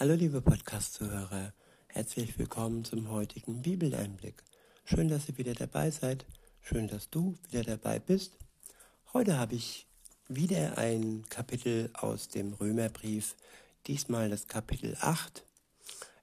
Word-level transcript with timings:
Hallo 0.00 0.14
liebe 0.14 0.40
Podcast-Zuhörer, 0.40 1.52
herzlich 1.88 2.38
willkommen 2.38 2.86
zum 2.86 3.10
heutigen 3.10 3.60
Bibeleinblick. 3.60 4.42
Schön, 4.86 5.08
dass 5.08 5.28
ihr 5.28 5.36
wieder 5.36 5.52
dabei 5.52 5.90
seid, 5.90 6.24
schön, 6.62 6.88
dass 6.88 7.10
du 7.10 7.36
wieder 7.50 7.64
dabei 7.64 7.98
bist. 7.98 8.38
Heute 9.12 9.38
habe 9.38 9.56
ich 9.56 9.86
wieder 10.26 10.78
ein 10.78 11.26
Kapitel 11.28 11.90
aus 11.92 12.28
dem 12.28 12.54
Römerbrief, 12.54 13.36
diesmal 13.88 14.30
das 14.30 14.48
Kapitel 14.48 14.96
8. 15.02 15.44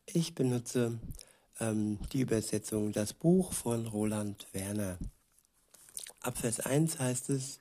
Ich 0.07 0.34
benutze 0.34 0.98
ähm, 1.59 2.00
die 2.14 2.21
Übersetzung 2.21 2.94
Das 2.94 3.14
Buch 3.14 3.54
von 3.54 3.86
Roland 3.86 4.48
Werner. 4.54 4.98
Ab 6.21 6.39
Vers 6.39 6.62
1 6.62 6.98
heißt 6.98 7.30
es, 7.30 7.59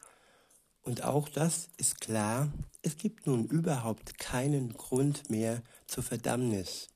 und 0.81 1.03
auch 1.03 1.29
das 1.29 1.69
ist 1.77 2.01
klar, 2.01 2.51
es 2.81 2.97
gibt 2.97 3.27
nun 3.27 3.45
überhaupt 3.45 4.19
keinen 4.19 4.73
Grund 4.73 5.29
mehr 5.29 5.61
zur 5.87 6.03
Verdammnis 6.03 6.89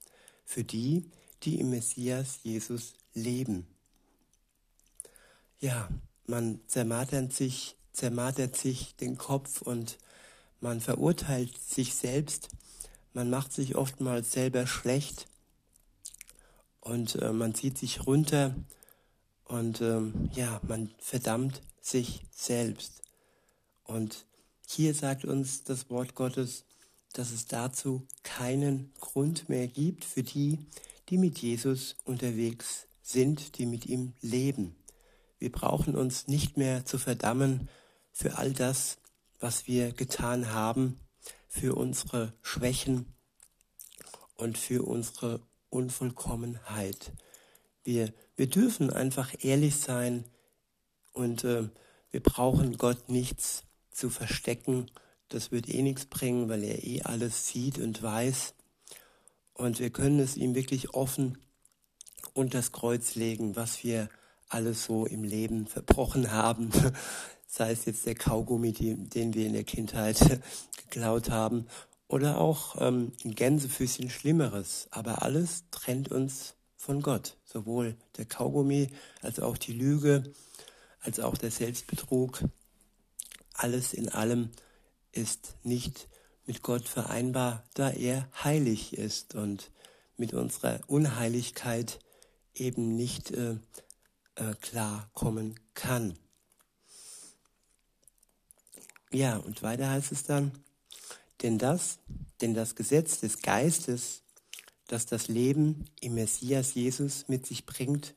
für 0.44 0.64
die, 0.64 1.10
die 1.42 1.60
im 1.60 1.70
Messias 1.70 2.40
Jesus 2.42 2.94
leben. 3.14 3.66
Ja, 5.60 5.88
man 6.26 6.60
zermartert 6.66 7.32
sich, 7.32 7.76
zermartert 7.92 8.56
sich 8.56 8.96
den 8.96 9.18
Kopf 9.18 9.62
und 9.62 9.98
man 10.60 10.80
verurteilt 10.80 11.58
sich 11.58 11.94
selbst, 11.94 12.48
man 13.12 13.30
macht 13.30 13.52
sich 13.52 13.76
oftmals 13.76 14.32
selber 14.32 14.66
schlecht 14.66 15.26
und 16.80 17.16
äh, 17.16 17.32
man 17.32 17.54
zieht 17.54 17.78
sich 17.78 18.06
runter 18.06 18.54
und 19.44 19.80
ähm, 19.80 20.30
ja, 20.32 20.60
man 20.66 20.94
verdammt 20.98 21.60
sich 21.80 22.22
selbst. 22.30 23.02
Und 23.84 24.26
hier 24.66 24.94
sagt 24.94 25.24
uns 25.24 25.64
das 25.64 25.90
Wort 25.90 26.14
Gottes, 26.14 26.64
dass 27.12 27.32
es 27.32 27.46
dazu 27.46 28.06
keinen 28.22 28.92
Grund 29.00 29.48
mehr 29.48 29.66
gibt 29.66 30.04
für 30.04 30.22
die, 30.22 30.66
die 31.08 31.18
mit 31.18 31.38
Jesus 31.38 31.96
unterwegs 32.04 32.86
sind, 33.02 33.58
die 33.58 33.66
mit 33.66 33.86
ihm 33.86 34.14
leben. 34.20 34.76
Wir 35.38 35.50
brauchen 35.50 35.96
uns 35.96 36.28
nicht 36.28 36.56
mehr 36.56 36.84
zu 36.84 36.98
verdammen 36.98 37.68
für 38.12 38.38
all 38.38 38.52
das, 38.52 38.98
was 39.40 39.66
wir 39.66 39.92
getan 39.92 40.52
haben, 40.52 41.00
für 41.48 41.74
unsere 41.74 42.34
Schwächen 42.42 43.14
und 44.36 44.58
für 44.58 44.84
unsere 44.84 45.40
Unvollkommenheit. 45.70 47.12
Wir, 47.82 48.12
wir 48.36 48.48
dürfen 48.48 48.90
einfach 48.90 49.34
ehrlich 49.40 49.76
sein 49.76 50.24
und 51.12 51.44
äh, 51.44 51.68
wir 52.10 52.22
brauchen 52.22 52.76
Gott 52.76 53.08
nichts 53.08 53.64
zu 53.90 54.10
verstecken, 54.10 54.90
das 55.30 55.50
wird 55.50 55.68
eh 55.68 55.82
nichts 55.82 56.04
bringen, 56.04 56.48
weil 56.48 56.62
er 56.62 56.84
eh 56.84 57.02
alles 57.02 57.48
sieht 57.48 57.78
und 57.78 58.02
weiß. 58.02 58.54
Und 59.54 59.78
wir 59.78 59.90
können 59.90 60.20
es 60.20 60.36
ihm 60.36 60.54
wirklich 60.54 60.94
offen 60.94 61.38
unter 62.34 62.58
das 62.58 62.72
Kreuz 62.72 63.14
legen, 63.14 63.56
was 63.56 63.82
wir 63.82 64.08
alles 64.48 64.84
so 64.84 65.06
im 65.06 65.24
Leben 65.24 65.66
verbrochen 65.66 66.32
haben. 66.32 66.70
Sei 67.46 67.72
es 67.72 67.84
jetzt 67.84 68.06
der 68.06 68.14
Kaugummi, 68.14 68.72
den 68.72 69.34
wir 69.34 69.46
in 69.46 69.54
der 69.54 69.64
Kindheit 69.64 70.18
geklaut 70.76 71.30
haben, 71.30 71.66
oder 72.08 72.40
auch 72.40 72.80
ähm, 72.80 73.12
ein 73.24 73.34
Gänsefüßchen 73.34 74.10
Schlimmeres. 74.10 74.88
Aber 74.90 75.22
alles 75.22 75.64
trennt 75.70 76.10
uns 76.10 76.54
von 76.76 77.02
Gott. 77.02 77.36
Sowohl 77.44 77.96
der 78.16 78.24
Kaugummi 78.24 78.88
als 79.22 79.38
auch 79.38 79.56
die 79.56 79.72
Lüge, 79.72 80.24
als 81.00 81.20
auch 81.20 81.38
der 81.38 81.52
Selbstbetrug 81.52 82.42
alles 83.54 83.92
in 83.92 84.08
allem 84.08 84.50
ist 85.12 85.56
nicht 85.62 86.08
mit 86.46 86.62
Gott 86.62 86.88
vereinbar, 86.88 87.64
da 87.74 87.90
er 87.90 88.28
heilig 88.42 88.96
ist 88.96 89.34
und 89.34 89.70
mit 90.16 90.34
unserer 90.34 90.80
Unheiligkeit 90.86 91.98
eben 92.54 92.96
nicht 92.96 93.30
äh, 93.30 93.56
äh, 94.34 94.54
klar 94.60 95.10
kommen 95.14 95.58
kann. 95.74 96.18
Ja, 99.12 99.38
und 99.38 99.62
weiter 99.62 99.90
heißt 99.90 100.12
es 100.12 100.24
dann, 100.24 100.52
denn 101.42 101.58
das, 101.58 101.98
denn 102.40 102.54
das 102.54 102.74
Gesetz 102.76 103.20
des 103.20 103.40
Geistes, 103.40 104.22
das 104.86 105.06
das 105.06 105.28
Leben 105.28 105.86
im 106.00 106.14
Messias 106.14 106.74
Jesus 106.74 107.28
mit 107.28 107.46
sich 107.46 107.66
bringt, 107.66 108.14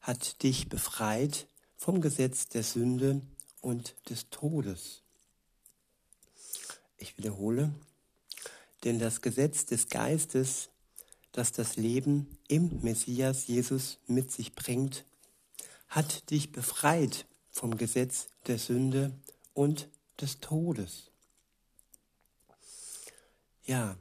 hat 0.00 0.42
dich 0.42 0.68
befreit 0.68 1.46
vom 1.76 2.00
Gesetz 2.00 2.48
der 2.48 2.62
Sünde 2.62 3.22
und 3.60 3.94
des 4.08 4.30
Todes. 4.30 4.99
Ich 7.00 7.16
wiederhole, 7.16 7.72
denn 8.84 8.98
das 8.98 9.22
Gesetz 9.22 9.64
des 9.64 9.88
Geistes, 9.88 10.68
das 11.32 11.50
das 11.50 11.76
Leben 11.76 12.38
im 12.46 12.82
Messias 12.82 13.46
Jesus 13.46 13.98
mit 14.06 14.30
sich 14.30 14.54
bringt, 14.54 15.06
hat 15.88 16.30
dich 16.30 16.52
befreit 16.52 17.26
vom 17.50 17.78
Gesetz 17.78 18.28
der 18.46 18.58
Sünde 18.58 19.18
und 19.54 19.88
des 20.20 20.40
Todes. 20.40 21.10
Ja, 23.64 23.96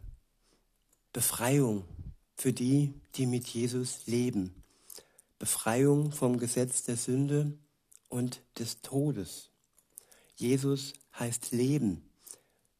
Befreiung 1.13 1.85
für 2.35 2.51
die, 2.51 2.93
die 3.15 3.27
mit 3.27 3.47
Jesus 3.47 4.07
leben. 4.07 4.61
Befreiung 5.39 6.11
vom 6.11 6.37
Gesetz 6.37 6.83
der 6.83 6.97
Sünde 6.97 7.57
und 8.09 8.41
des 8.57 8.81
Todes. 8.81 9.51
Jesus 10.35 10.93
heißt 11.17 11.53
Leben. 11.53 12.08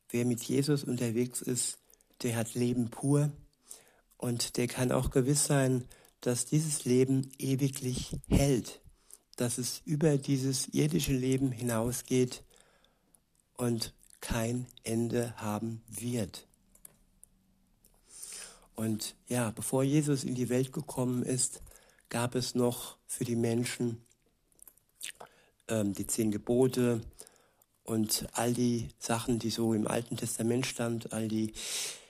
Wer 0.10 0.26
mit 0.26 0.44
Jesus 0.44 0.84
unterwegs 0.84 1.42
ist, 1.42 1.78
der 2.24 2.36
hat 2.36 2.54
Leben 2.56 2.90
pur 2.90 3.32
und 4.18 4.58
der 4.58 4.68
kann 4.68 4.92
auch 4.92 5.12
gewiss 5.12 5.46
sein, 5.46 5.86
dass 6.22 6.46
dieses 6.46 6.86
Leben 6.86 7.32
ewiglich 7.38 8.18
hält, 8.28 8.82
dass 9.36 9.58
es 9.58 9.82
über 9.86 10.18
dieses 10.18 10.68
irdische 10.70 11.14
Leben 11.14 11.52
hinausgeht 11.52 12.44
und 13.56 13.94
kein 14.20 14.68
Ende 14.84 15.34
haben 15.38 15.82
wird. 15.88 16.48
Und 18.76 19.16
ja, 19.28 19.52
bevor 19.52 19.84
Jesus 19.84 20.24
in 20.24 20.36
die 20.36 20.50
Welt 20.50 20.74
gekommen 20.74 21.24
ist, 21.24 21.62
gab 22.10 22.36
es 22.36 22.56
noch 22.56 22.98
für 23.06 23.26
die 23.26 23.36
Menschen 23.36 24.02
ähm, 25.68 25.94
die 25.94 26.08
zehn 26.08 26.32
Gebote 26.32 27.02
und 27.90 28.28
all 28.34 28.54
die 28.54 28.90
Sachen, 29.00 29.40
die 29.40 29.50
so 29.50 29.74
im 29.74 29.88
Alten 29.88 30.16
Testament 30.16 30.68
stand, 30.68 31.12
all 31.12 31.28
die 31.28 31.54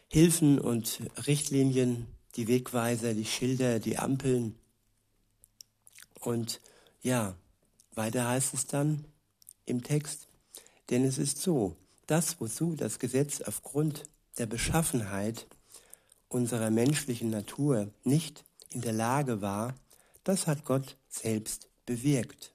Hilfen 0.09 0.59
und 0.59 0.99
Richtlinien, 1.25 2.07
die 2.35 2.47
Wegweiser, 2.47 3.13
die 3.13 3.25
Schilder, 3.25 3.79
die 3.79 3.97
Ampeln. 3.97 4.55
Und 6.19 6.59
ja, 7.01 7.35
weiter 7.95 8.27
heißt 8.27 8.53
es 8.53 8.67
dann 8.67 9.05
im 9.65 9.81
Text, 9.81 10.27
denn 10.89 11.05
es 11.05 11.17
ist 11.17 11.41
so, 11.41 11.75
das, 12.07 12.41
wozu 12.41 12.75
das 12.75 12.99
Gesetz 12.99 13.41
aufgrund 13.41 14.03
der 14.37 14.47
Beschaffenheit 14.47 15.47
unserer 16.27 16.71
menschlichen 16.71 17.29
Natur 17.29 17.89
nicht 18.03 18.43
in 18.69 18.81
der 18.81 18.93
Lage 18.93 19.41
war, 19.41 19.75
das 20.23 20.45
hat 20.45 20.65
Gott 20.65 20.97
selbst 21.07 21.69
bewirkt. 21.85 22.51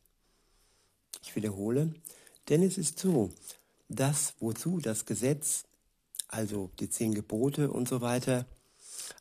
Ich 1.23 1.35
wiederhole, 1.35 1.95
denn 2.49 2.63
es 2.63 2.79
ist 2.79 2.99
so, 2.99 3.33
dass 3.89 4.35
wozu 4.41 4.81
das 4.81 5.07
Gesetz, 5.07 5.65
also 6.29 6.71
die 6.81 6.91
zehn 6.91 7.15
Gebote 7.15 7.71
und 7.71 7.89
so 7.89 8.01
weiter, 8.01 8.47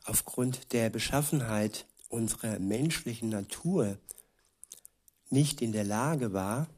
aufgrund 0.04 0.72
der 0.72 0.90
Beschaffenheit 0.90 1.86
unserer 2.08 2.58
menschlichen 2.58 3.28
Natur 3.28 3.98
nicht 5.30 5.62
in 5.62 5.72
der 5.72 5.84
Lage 5.84 6.32
war, 6.32 6.68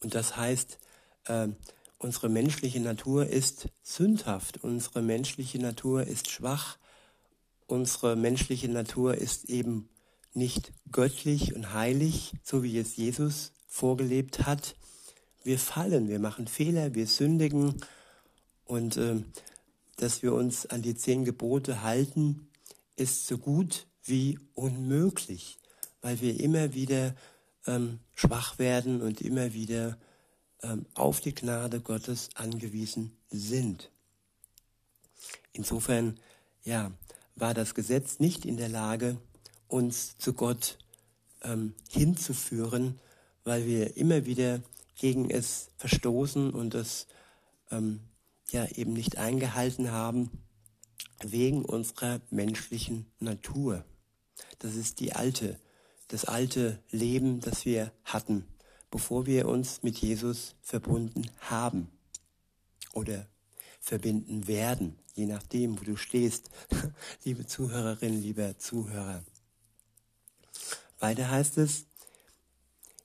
und 0.00 0.14
das 0.14 0.36
heißt, 0.36 0.78
äh, 1.26 1.48
unsere 1.98 2.28
menschliche 2.28 2.80
Natur 2.80 3.26
ist 3.26 3.68
sündhaft, 3.82 4.64
unsere 4.64 5.02
menschliche 5.02 5.58
Natur 5.58 6.06
ist 6.06 6.30
schwach, 6.30 6.78
unsere 7.66 8.16
menschliche 8.16 8.68
Natur 8.68 9.14
ist 9.16 9.44
eben 9.44 9.88
nicht 10.32 10.72
göttlich 10.90 11.54
und 11.54 11.72
heilig, 11.74 12.32
so 12.42 12.62
wie 12.62 12.78
es 12.78 12.96
Jesus 12.96 13.52
vorgelebt 13.66 14.46
hat. 14.46 14.76
Wir 15.42 15.58
fallen, 15.58 16.08
wir 16.08 16.18
machen 16.18 16.46
Fehler, 16.46 16.94
wir 16.94 17.06
sündigen 17.06 17.80
und 18.66 18.96
äh, 18.98 19.22
dass 19.96 20.22
wir 20.22 20.34
uns 20.34 20.66
an 20.66 20.82
die 20.82 20.94
zehn 20.94 21.24
Gebote 21.24 21.82
halten, 21.82 22.48
ist 22.96 23.26
so 23.26 23.38
gut 23.38 23.86
wie 24.04 24.38
unmöglich, 24.54 25.58
weil 26.02 26.20
wir 26.20 26.40
immer 26.40 26.74
wieder 26.74 27.14
ähm, 27.66 28.00
schwach 28.14 28.58
werden 28.58 29.00
und 29.00 29.20
immer 29.20 29.54
wieder 29.54 29.98
ähm, 30.62 30.84
auf 30.94 31.20
die 31.20 31.34
Gnade 31.34 31.80
Gottes 31.80 32.30
angewiesen 32.34 33.16
sind. 33.30 33.90
Insofern, 35.52 36.18
ja, 36.64 36.92
war 37.36 37.54
das 37.54 37.74
Gesetz 37.74 38.18
nicht 38.18 38.44
in 38.44 38.56
der 38.56 38.68
Lage, 38.68 39.16
uns 39.68 40.18
zu 40.18 40.34
Gott 40.34 40.78
ähm, 41.42 41.74
hinzuführen, 41.90 42.98
weil 43.44 43.66
wir 43.66 43.96
immer 43.96 44.26
wieder 44.26 44.60
gegen 45.00 45.30
es 45.30 45.70
verstoßen 45.78 46.50
und 46.50 46.74
es 46.74 47.06
ähm, 47.70 48.00
ja 48.50 48.66
eben 48.66 48.92
nicht 48.92 49.16
eingehalten 49.16 49.90
haben. 49.90 50.30
wegen 51.22 51.64
unserer 51.64 52.20
menschlichen 52.30 53.06
Natur. 53.18 53.84
Das 54.58 54.74
ist 54.74 55.00
die 55.00 55.12
alte, 55.12 55.58
das 56.08 56.24
alte 56.24 56.82
Leben, 56.90 57.40
das 57.40 57.66
wir 57.66 57.92
hatten, 58.04 58.46
bevor 58.90 59.26
wir 59.26 59.46
uns 59.48 59.82
mit 59.82 59.98
Jesus 59.98 60.54
verbunden 60.62 61.30
haben 61.40 61.88
oder 62.94 63.26
verbinden 63.80 64.46
werden, 64.46 64.98
je 65.14 65.26
nachdem, 65.26 65.78
wo 65.78 65.84
du 65.84 65.96
stehst, 65.96 66.50
liebe 67.24 67.46
Zuhörerin, 67.46 68.20
lieber 68.20 68.58
Zuhörer. 68.58 69.22
Weiter 70.98 71.30
heißt 71.30 71.58
es, 71.58 71.86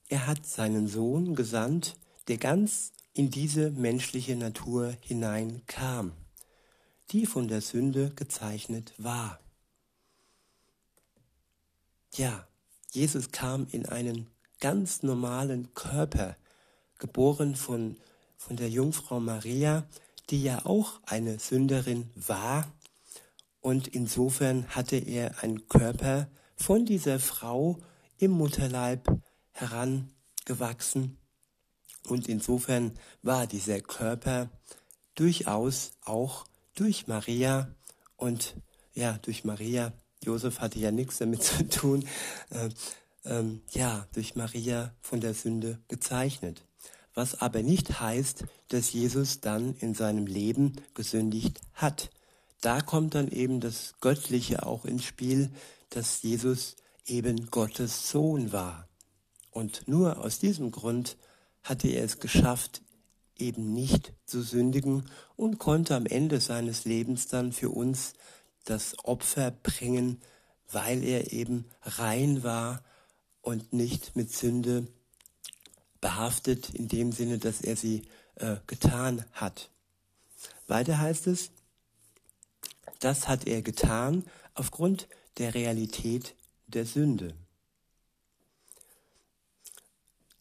er 0.07 0.27
hat 0.27 0.45
seinen 0.45 0.87
Sohn 0.87 1.35
gesandt, 1.35 1.97
der 2.27 2.37
ganz 2.37 2.91
in 3.13 3.31
diese 3.31 3.71
menschliche 3.71 4.35
Natur 4.35 4.95
hineinkam, 5.01 6.11
die 7.11 7.25
von 7.25 7.47
der 7.47 7.61
Sünde 7.61 8.11
gezeichnet 8.15 8.93
war. 8.97 9.39
Ja, 12.13 12.47
Jesus 12.91 13.31
kam 13.31 13.67
in 13.71 13.85
einen 13.87 14.27
ganz 14.59 15.03
normalen 15.03 15.73
Körper, 15.73 16.35
geboren 16.97 17.55
von, 17.55 17.97
von 18.37 18.55
der 18.55 18.69
Jungfrau 18.69 19.19
Maria, 19.19 19.85
die 20.29 20.41
ja 20.43 20.65
auch 20.65 21.01
eine 21.05 21.39
Sünderin 21.39 22.09
war. 22.15 22.71
Und 23.59 23.87
insofern 23.87 24.67
hatte 24.67 24.97
er 24.97 25.43
einen 25.43 25.67
Körper 25.67 26.29
von 26.55 26.85
dieser 26.85 27.19
Frau 27.19 27.77
im 28.17 28.31
Mutterleib 28.31 29.07
herangewachsen. 29.55 31.17
Und 32.07 32.27
insofern 32.27 32.91
war 33.23 33.47
dieser 33.47 33.79
Körper 33.81 34.49
durchaus 35.15 35.91
auch 36.03 36.45
durch 36.75 37.07
Maria 37.07 37.73
und 38.17 38.55
ja, 38.93 39.17
durch 39.21 39.43
Maria, 39.43 39.93
Josef 40.23 40.59
hatte 40.59 40.79
ja 40.79 40.91
nichts 40.91 41.17
damit 41.17 41.43
zu 41.43 41.67
tun, 41.67 42.07
äh, 42.49 42.69
ähm, 43.25 43.61
ja, 43.71 44.07
durch 44.13 44.35
Maria 44.35 44.93
von 45.01 45.19
der 45.19 45.33
Sünde 45.33 45.79
gezeichnet. 45.87 46.63
Was 47.13 47.41
aber 47.41 47.63
nicht 47.63 47.99
heißt, 47.99 48.45
dass 48.67 48.93
Jesus 48.93 49.39
dann 49.39 49.75
in 49.77 49.93
seinem 49.93 50.27
Leben 50.27 50.75
gesündigt 50.93 51.61
hat. 51.73 52.09
Da 52.61 52.81
kommt 52.81 53.15
dann 53.15 53.29
eben 53.29 53.61
das 53.61 53.95
Göttliche 54.01 54.65
auch 54.65 54.85
ins 54.85 55.05
Spiel, 55.05 55.51
dass 55.89 56.21
Jesus 56.23 56.75
eben 57.05 57.49
Gottes 57.51 58.09
Sohn 58.09 58.51
war. 58.51 58.87
Und 59.55 59.87
nur 59.87 60.17
aus 60.17 60.37
diesem 60.39 60.69
Grund 60.69 61.15
hatte 61.63 61.87
er 61.87 62.03
es 62.03 62.19
geschafft, 62.19 62.81
eben 63.37 63.73
nicht 63.73 64.11
zu 64.25 64.41
sündigen 64.41 65.09
und 65.37 65.59
konnte 65.59 65.95
am 65.95 66.05
Ende 66.05 66.41
seines 66.41 66.83
Lebens 66.83 67.27
dann 67.27 67.53
für 67.53 67.69
uns 67.69 68.15
das 68.65 68.99
Opfer 69.05 69.51
bringen, 69.51 70.21
weil 70.69 71.01
er 71.05 71.31
eben 71.31 71.63
rein 71.83 72.43
war 72.43 72.83
und 73.41 73.71
nicht 73.71 74.17
mit 74.17 74.29
Sünde 74.29 74.87
behaftet, 76.01 76.71
in 76.71 76.89
dem 76.89 77.13
Sinne, 77.13 77.37
dass 77.37 77.61
er 77.61 77.77
sie 77.77 78.01
äh, 78.35 78.57
getan 78.67 79.23
hat. 79.31 79.69
Weiter 80.67 80.99
heißt 80.99 81.27
es, 81.27 81.51
das 82.99 83.29
hat 83.29 83.47
er 83.47 83.61
getan 83.61 84.25
aufgrund 84.53 85.07
der 85.37 85.53
Realität 85.53 86.35
der 86.67 86.85
Sünde. 86.85 87.33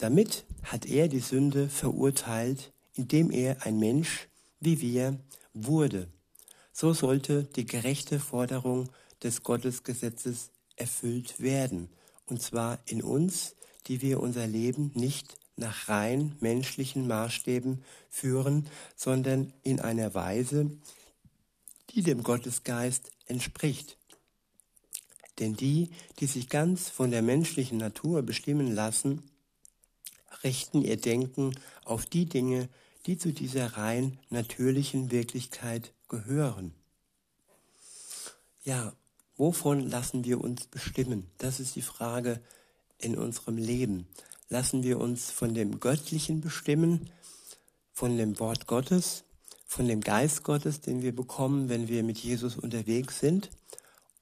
Damit 0.05 0.45
hat 0.65 0.85
er 0.85 1.09
die 1.09 1.21
Sünde 1.21 1.71
verurteilt, 1.71 2.75
indem 2.93 3.31
er 3.31 3.65
ein 3.65 3.79
Mensch 3.79 4.29
wie 4.61 4.83
wir 4.83 5.19
wurde. 5.55 6.09
So 6.75 6.93
sollte 6.93 7.45
die 7.45 7.65
gerechte 7.65 8.21
Forderung 8.21 8.91
des 9.23 9.43
Gottesgesetzes 9.43 10.51
erfüllt 10.77 11.41
werden 11.41 11.89
und 12.27 12.43
zwar 12.43 12.81
in 12.85 13.03
uns, 13.03 13.56
die 13.87 14.03
wir 14.03 14.21
unser 14.21 14.47
Leben 14.47 14.93
nicht 14.95 15.39
nach 15.56 15.89
rein 15.89 16.37
menschlichen 16.39 17.06
Maßstäben 17.06 17.83
führen, 18.11 18.69
sondern 18.97 19.55
in 19.62 19.81
einer 19.81 20.12
Weise, 20.12 20.71
die 21.95 22.03
dem 22.03 22.23
Gottesgeist 22.23 23.11
entspricht. 23.25 23.97
Denn 25.39 25.56
die, 25.56 25.89
die 26.19 26.27
sich 26.27 26.51
ganz 26.51 26.91
von 26.91 27.11
der 27.11 27.23
menschlichen 27.23 27.79
Natur 27.79 28.21
bestimmen 28.21 28.71
lassen, 28.75 29.23
richten 30.44 30.82
ihr 30.82 30.96
Denken 30.96 31.55
auf 31.85 32.06
die 32.06 32.26
Dinge, 32.26 32.69
die 33.06 33.19
zu 33.19 33.32
dieser 33.32 33.76
rein 33.76 34.19
natürlichen 34.31 35.11
Wirklichkeit 35.11 35.93
gehören. 36.08 36.75
Ja, 38.62 38.94
Wovon 39.37 39.81
lassen 39.81 40.25
wir 40.25 40.41
uns 40.41 40.67
bestimmen? 40.67 41.29
Das 41.38 41.58
ist 41.58 41.75
die 41.75 41.82
Frage 41.82 42.41
in 42.99 43.19
unserem 43.19 43.56
Leben. 43.56 44.06
Lassen 44.49 44.85
wir 44.85 45.00
uns 45.00 45.31
von 45.31 45.55
dem 45.55 45.81
Göttlichen 45.81 46.41
bestimmen, 46.41 47.11
von 47.93 48.17
dem 48.17 48.38
Wort 48.38 48.69
Gottes, 48.69 49.25
von 49.67 49.88
dem 49.88 50.00
Geist 50.00 50.44
Gottes, 50.44 50.81
den 50.81 51.02
wir 51.02 51.14
bekommen, 51.14 51.69
wenn 51.69 51.88
wir 51.88 52.05
mit 52.05 52.19
Jesus 52.19 52.56
unterwegs 52.56 53.19
sind? 53.19 53.50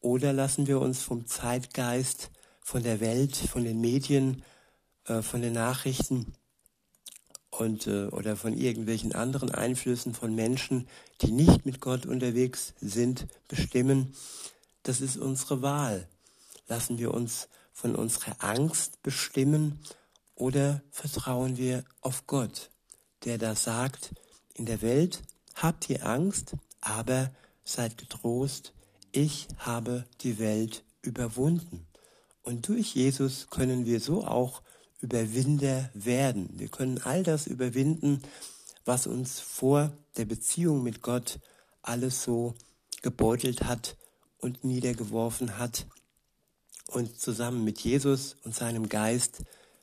Oder 0.00 0.32
lassen 0.32 0.66
wir 0.66 0.80
uns 0.80 1.02
vom 1.02 1.26
Zeitgeist, 1.26 2.30
von 2.62 2.82
der 2.82 3.00
Welt, 3.00 3.36
von 3.36 3.64
den 3.64 3.82
Medien, 3.82 4.42
äh, 5.06 5.22
von 5.22 5.43
den 5.43 5.52
Nachrichten 5.52 6.34
und 7.50 7.87
äh, 7.87 8.06
oder 8.06 8.37
von 8.37 8.56
irgendwelchen 8.56 9.14
anderen 9.14 9.50
Einflüssen 9.50 10.14
von 10.14 10.34
Menschen, 10.34 10.88
die 11.20 11.32
nicht 11.32 11.66
mit 11.66 11.81
Gott 11.81 12.06
unterwegs 12.06 12.75
sind, 12.81 13.26
bestimmen? 13.49 14.14
Das 14.82 15.00
ist 15.00 15.16
unsere 15.16 15.62
Wahl. 15.62 16.08
Lassen 16.69 16.99
wir 16.99 17.12
uns 17.12 17.49
von 17.72 17.94
unserer 17.94 18.43
Angst 18.43 19.02
bestimmen 19.02 19.78
oder 20.34 20.82
vertrauen 20.90 21.56
wir 21.56 21.84
auf 22.00 22.26
Gott, 22.26 22.70
der 23.25 23.38
da 23.38 23.55
sagt, 23.55 24.14
in 24.55 24.66
der 24.66 24.82
Welt 24.82 25.22
habt 25.55 25.88
ihr 25.90 26.06
Angst, 26.06 26.55
aber 26.81 27.31
seid 27.64 27.98
getrost, 27.98 28.72
ich 29.12 29.46
habe 29.58 30.06
die 30.20 30.38
Welt 30.38 30.84
überwunden. 31.02 31.87
Und 32.43 32.69
durch 32.69 32.94
Jesus 32.94 33.48
können 33.50 33.84
wir 33.87 34.00
so 34.00 34.25
auch 34.25 34.62
Überwinder 35.02 35.90
werden. 35.93 36.49
Wir 36.54 36.69
können 36.69 36.99
all 36.99 37.22
das 37.22 37.46
überwinden, 37.46 38.22
was 38.84 39.06
uns 39.06 39.40
vor 39.40 39.93
der 40.16 40.25
Beziehung 40.25 40.82
mit 40.82 41.02
Gott 41.02 41.38
alles 41.82 42.22
so 42.22 42.54
gebeutelt 43.02 43.64
hat 43.64 43.96
und 44.38 44.64
niedergeworfen 44.64 45.58
hat. 45.58 45.86
Und 46.88 47.20
zusammen 47.20 47.65
mit 47.65 47.81
Jesus 47.81 48.36
und 48.44 48.55
seinem 48.55 48.88
Geist 48.88 49.43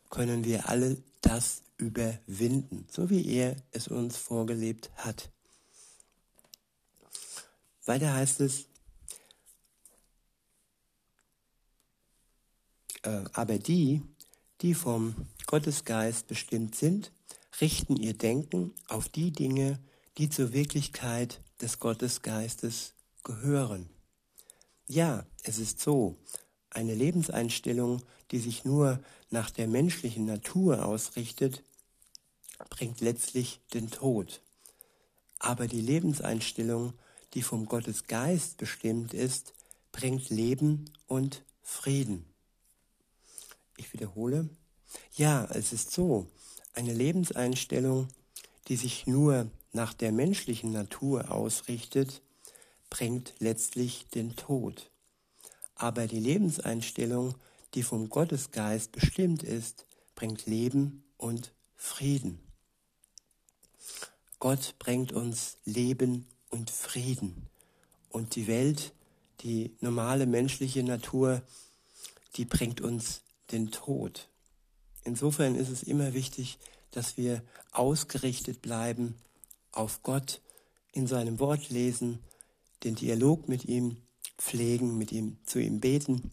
können 0.10 0.46
wir 0.46 0.70
alle 0.70 0.98
das 1.22 1.63
überwinden, 1.77 2.88
so 2.89 3.10
wie 3.10 3.27
er 3.27 3.55
es 3.72 3.88
uns 3.88 4.17
vorgelebt 4.17 4.89
hat. 4.96 5.29
Weiter 7.86 8.13
heißt 8.13 8.41
es, 8.41 8.65
äh, 13.03 13.24
aber 13.34 13.58
die, 13.58 14.03
die 14.62 14.74
vom 14.74 15.16
Gottesgeist 15.48 16.28
bestimmt 16.28 16.75
sind, 16.75 17.12
richten 17.62 17.96
ihr 17.96 18.13
Denken 18.13 18.74
auf 18.88 19.10
die 19.10 19.32
Dinge, 19.32 19.80
die 20.18 20.30
zur 20.30 20.54
Wirklichkeit 20.54 21.42
des 21.62 21.80
Gottesgeistes 21.80 22.94
gehören. 23.24 23.89
Ja, 24.88 25.25
es 25.44 25.60
ist 25.60 25.80
so. 25.80 26.18
Eine 26.70 26.94
Lebenseinstellung, 26.94 28.01
die 28.32 28.39
sich 28.39 28.66
nur 28.66 29.00
nach 29.30 29.50
der 29.50 29.68
menschlichen 29.68 30.25
Natur 30.25 30.86
ausrichtet, 30.86 31.63
bringt 32.70 33.01
letztlich 33.01 33.60
den 33.74 33.89
Tod. 33.89 34.42
Aber 35.39 35.68
die 35.68 35.82
Lebenseinstellung, 35.82 36.94
die 37.34 37.42
vom 37.42 37.66
Gottes 37.66 38.06
Geist 38.08 38.58
bestimmt 38.58 39.13
ist, 39.13 39.54
bringt 39.92 40.30
Leben 40.30 40.86
und 41.08 41.44
Frieden. 41.62 42.28
Wiederhole. 44.00 44.48
Ja, 45.18 45.46
es 45.53 45.74
ist 45.74 45.91
so. 45.91 46.27
Eine 46.74 46.94
Lebenseinstellung, 46.94 48.08
die 48.70 48.77
sich 48.77 49.08
nur 49.08 49.51
nach 49.74 49.94
der 49.94 50.13
menschlichen 50.13 50.72
Natur 50.72 51.32
ausrichtet, 51.32 52.22
bringt 52.89 53.34
letztlich 53.39 54.08
den 54.08 54.38
Tod. 54.38 54.89
Aber 55.75 56.08
die 56.08 56.20
Lebenseinstellung, 56.20 57.36
die 57.74 57.84
vom 57.84 58.08
Gottesgeist 58.10 58.94
bestimmt 58.94 59.44
ist, 59.44 59.86
bringt 60.15 60.46
Leben 60.46 61.03
und 61.18 61.51
Frieden. 61.75 62.39
Gott 64.39 64.75
bringt 64.79 65.12
uns 65.12 65.58
Leben 65.65 66.25
und 66.50 66.70
Frieden. 66.70 67.48
Und 68.10 68.36
die 68.36 68.48
Welt, 68.48 68.94
die 69.41 69.75
normale 69.82 70.25
menschliche 70.25 70.84
Natur, 70.84 71.41
die 72.38 72.46
bringt 72.46 72.79
uns 72.79 73.22
den 73.51 73.72
Tod. 73.72 74.29
Insofern 75.03 75.56
ist 75.56 75.70
es 75.70 75.84
immer 75.84 76.13
wichtig, 76.13 76.60
dass 76.91 77.18
wir 77.18 77.44
ausgerichtet 77.72 78.62
bleiben 78.62 79.15
auf 79.72 80.03
Gott, 80.03 80.41
in 80.91 81.08
seinem 81.08 81.39
Wort 81.39 81.70
lesen 81.70 82.20
den 82.84 82.96
Dialog 82.96 83.48
mit 83.48 83.65
ihm 83.65 83.98
pflegen, 84.38 84.98
mit 84.98 85.12
ihm 85.12 85.38
zu 85.46 85.60
ihm 85.60 85.79
beten, 85.79 86.32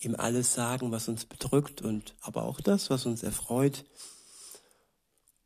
ihm 0.00 0.14
alles 0.14 0.54
sagen, 0.54 0.92
was 0.92 1.08
uns 1.08 1.26
bedrückt 1.26 1.82
und 1.82 2.14
aber 2.20 2.44
auch 2.44 2.60
das, 2.60 2.90
was 2.90 3.06
uns 3.06 3.22
erfreut. 3.22 3.84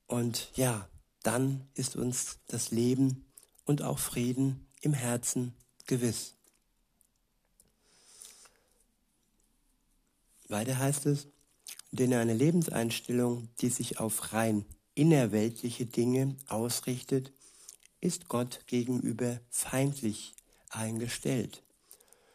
Und 0.07 0.51
ja, 0.55 0.89
dann 1.23 1.69
ist 1.75 1.97
uns 1.97 2.39
das 2.47 2.71
Leben 2.71 3.27
und 3.65 3.83
auch 3.83 3.99
Frieden 3.99 4.67
im 4.81 4.93
Herzen 4.93 5.55
gewiss. 5.87 6.35
Weiter 10.53 10.79
heißt 10.79 11.07
es, 11.07 11.27
denn 11.91 12.15
eine 12.15 12.35
Lebenseinstellung, 12.35 13.49
die 13.61 13.69
sich 13.69 13.99
auf 13.99 14.33
rein 14.33 14.65
innerweltliche 14.95 15.87
Dinge 15.87 16.37
ausrichtet, 16.47 17.33
ist 18.01 18.29
Gott 18.29 18.61
gegenüber 18.67 19.41
feindlich 19.51 20.35
eingestellt. 20.69 21.63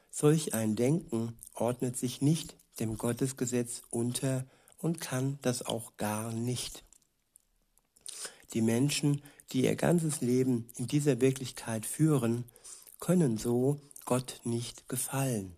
Solch 0.09 0.53
ein 0.53 0.75
Denken 0.75 1.37
ordnet 1.53 1.97
sich 1.97 2.21
nicht 2.21 2.55
dem 2.79 2.97
Gottesgesetz 2.97 3.83
unter 3.89 4.45
und 4.77 5.01
kann 5.01 5.39
das 5.41 5.65
auch 5.65 5.97
gar 5.97 6.31
nicht. 6.31 6.83
Die 8.53 8.61
Menschen, 8.61 9.21
die 9.51 9.63
ihr 9.63 9.75
ganzes 9.75 10.21
Leben 10.21 10.69
in 10.75 10.87
dieser 10.87 11.21
Wirklichkeit 11.21 11.85
führen, 11.85 12.45
können 12.99 13.37
so 13.37 13.79
Gott 14.05 14.41
nicht 14.43 14.87
gefallen. 14.87 15.55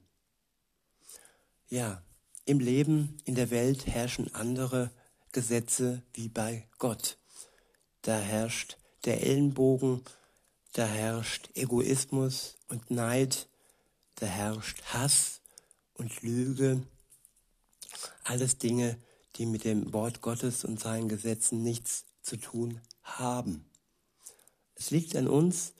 Ja, 1.70 2.02
im 2.50 2.60
Leben, 2.60 3.16
in 3.26 3.36
der 3.36 3.52
Welt 3.52 3.86
herrschen 3.86 4.34
andere 4.34 4.90
Gesetze 5.32 6.02
wie 6.14 6.30
bei 6.30 6.68
Gott. 6.80 7.20
Da 8.02 8.18
herrscht 8.18 8.78
der 9.06 9.22
Ellenbogen, 9.22 10.02
da 10.74 10.88
herrscht 10.88 11.52
Egoismus 11.54 12.58
und 12.68 12.90
Neid, 12.90 13.48
da 14.16 14.26
herrscht 14.26 14.82
Hass 14.86 15.42
und 15.94 16.24
Lüge. 16.24 16.82
Alles 18.24 18.58
Dinge, 18.58 18.98
die 19.36 19.46
mit 19.46 19.64
dem 19.64 19.94
Wort 19.94 20.22
Gottes 20.22 20.66
und 20.66 20.80
seinen 20.80 21.08
Gesetzen 21.08 21.62
nichts 21.62 22.06
zu 22.24 22.36
tun 22.38 22.82
haben. 23.04 23.70
Es 24.74 24.90
liegt 24.90 25.16
an 25.16 25.28
uns, 25.28 25.74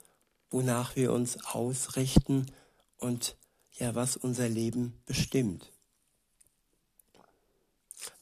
wonach 0.50 0.94
wir 0.94 1.12
uns 1.12 1.44
ausrichten 1.46 2.46
und 2.96 3.36
ja, 3.72 3.96
was 3.96 4.16
unser 4.16 4.48
Leben 4.48 5.02
bestimmt. 5.04 5.72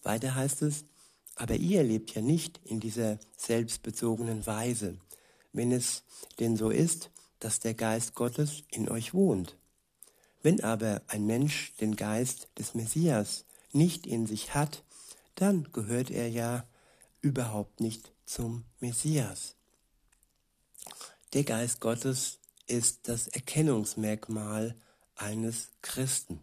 Weiter 0.03 0.35
heißt 0.35 0.63
es, 0.63 0.85
aber 1.35 1.55
ihr 1.55 1.83
lebt 1.83 2.15
ja 2.15 2.21
nicht 2.21 2.61
in 2.65 2.81
dieser 2.81 3.19
selbstbezogenen 3.37 4.47
Weise, 4.47 4.99
wenn 5.53 5.73
es 5.73 6.03
denn 6.41 6.57
so 6.57 6.71
ist, 6.71 7.11
dass 7.39 7.61
der 7.61 7.75
Geist 7.75 8.15
Gottes 8.15 8.65
in 8.71 8.89
euch 8.89 9.15
wohnt. 9.15 9.57
Wenn 10.43 10.63
aber 10.63 11.03
ein 11.07 11.27
Mensch 11.27 11.73
den 11.81 11.97
Geist 11.97 12.49
des 12.59 12.75
Messias 12.75 13.45
nicht 13.73 14.07
in 14.07 14.27
sich 14.27 14.55
hat, 14.55 14.83
dann 15.35 15.69
gehört 15.73 16.11
er 16.11 16.29
ja 16.29 16.67
überhaupt 17.21 17.81
nicht 17.81 18.13
zum 18.25 18.65
Messias. 18.81 19.55
Der 21.33 21.45
Geist 21.45 21.81
Gottes 21.81 22.39
ist 22.67 23.09
das 23.09 23.29
Erkennungsmerkmal 23.29 24.75
eines 25.15 25.71
Christen. 25.83 26.41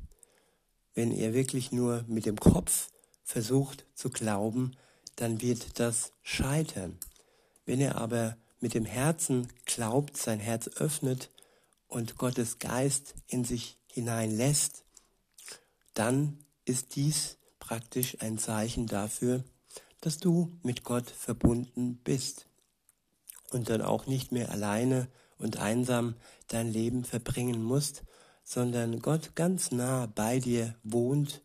Wenn 0.93 1.11
er 1.11 1.33
wirklich 1.33 1.71
nur 1.71 2.05
mit 2.07 2.25
dem 2.25 2.39
Kopf 2.39 2.89
versucht 3.25 3.85
zu 3.95 4.09
glauben, 4.09 4.77
dann 5.17 5.41
wird 5.41 5.79
das 5.79 6.13
scheitern. 6.23 6.97
Wenn 7.65 7.81
er 7.81 7.97
aber 7.97 8.37
mit 8.61 8.73
dem 8.73 8.85
Herzen 8.85 9.49
glaubt, 9.65 10.15
sein 10.15 10.39
Herz 10.39 10.69
öffnet 10.77 11.31
und 11.87 12.17
Gottes 12.17 12.59
Geist 12.59 13.15
in 13.27 13.43
sich 13.43 13.77
hineinlässt, 13.87 14.83
dann 15.93 16.37
ist 16.65 16.95
dies 16.95 17.37
praktisch 17.59 18.17
ein 18.21 18.37
Zeichen 18.37 18.85
dafür, 18.85 19.43
dass 20.01 20.17
du 20.17 20.51
mit 20.61 20.83
Gott 20.83 21.09
verbunden 21.09 21.97
bist 22.03 22.47
und 23.51 23.69
dann 23.69 23.81
auch 23.81 24.05
nicht 24.05 24.31
mehr 24.31 24.51
alleine 24.51 25.07
und 25.37 25.57
einsam 25.57 26.15
dein 26.47 26.71
Leben 26.71 27.03
verbringen 27.03 27.63
musst, 27.63 28.03
sondern 28.43 28.99
Gott 28.99 29.35
ganz 29.35 29.71
nah 29.71 30.05
bei 30.05 30.39
dir 30.39 30.75
wohnt, 30.83 31.41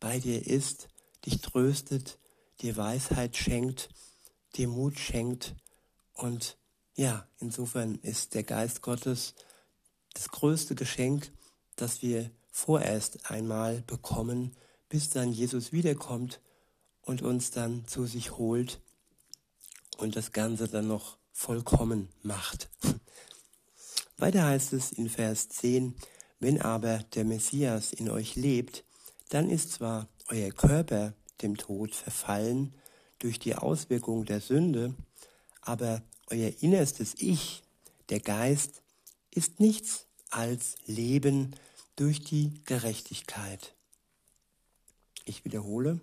bei 0.00 0.18
dir 0.18 0.44
ist, 0.46 0.88
dich 1.26 1.40
tröstet, 1.40 2.18
dir 2.60 2.76
Weisheit 2.76 3.36
schenkt, 3.36 3.88
dir 4.56 4.68
Mut 4.68 4.98
schenkt. 4.98 5.54
Und 6.14 6.56
ja, 6.94 7.26
insofern 7.38 7.96
ist 7.96 8.34
der 8.34 8.42
Geist 8.42 8.82
Gottes 8.82 9.34
das 10.14 10.28
größte 10.28 10.74
Geschenk, 10.74 11.32
das 11.76 12.02
wir 12.02 12.30
vorerst 12.50 13.30
einmal 13.30 13.82
bekommen, 13.82 14.56
bis 14.88 15.10
dann 15.10 15.32
Jesus 15.32 15.72
wiederkommt 15.72 16.40
und 17.02 17.22
uns 17.22 17.50
dann 17.50 17.86
zu 17.86 18.06
sich 18.06 18.36
holt 18.36 18.80
und 19.98 20.16
das 20.16 20.32
Ganze 20.32 20.68
dann 20.68 20.88
noch 20.88 21.16
vollkommen 21.32 22.08
macht. 22.22 22.68
Weiter 24.18 24.44
heißt 24.44 24.72
es 24.74 24.92
in 24.92 25.08
Vers 25.08 25.48
10, 25.48 25.94
wenn 26.40 26.60
aber 26.60 26.98
der 27.14 27.24
Messias 27.24 27.92
in 27.92 28.10
euch 28.10 28.36
lebt, 28.36 28.84
dann 29.30 29.48
ist 29.48 29.72
zwar 29.72 30.08
euer 30.30 30.50
Körper 30.50 31.14
dem 31.42 31.56
Tod 31.56 31.94
verfallen 31.94 32.74
durch 33.18 33.38
die 33.38 33.54
Auswirkung 33.54 34.24
der 34.24 34.40
Sünde, 34.40 34.94
aber 35.60 36.02
euer 36.28 36.52
innerstes 36.60 37.14
Ich, 37.18 37.62
der 38.08 38.20
Geist, 38.20 38.82
ist 39.30 39.60
nichts 39.60 40.06
als 40.30 40.76
Leben 40.86 41.54
durch 41.96 42.22
die 42.22 42.62
Gerechtigkeit. 42.64 43.74
Ich 45.24 45.44
wiederhole. 45.44 46.00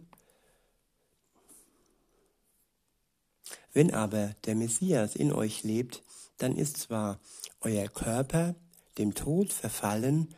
Wenn 3.73 3.93
aber 3.93 4.35
der 4.45 4.55
Messias 4.55 5.15
in 5.15 5.31
euch 5.31 5.63
lebt, 5.63 6.03
dann 6.37 6.55
ist 6.55 6.77
zwar 6.77 7.19
euer 7.61 7.87
Körper 7.87 8.55
dem 8.97 9.13
Tod 9.13 9.53
verfallen 9.53 10.33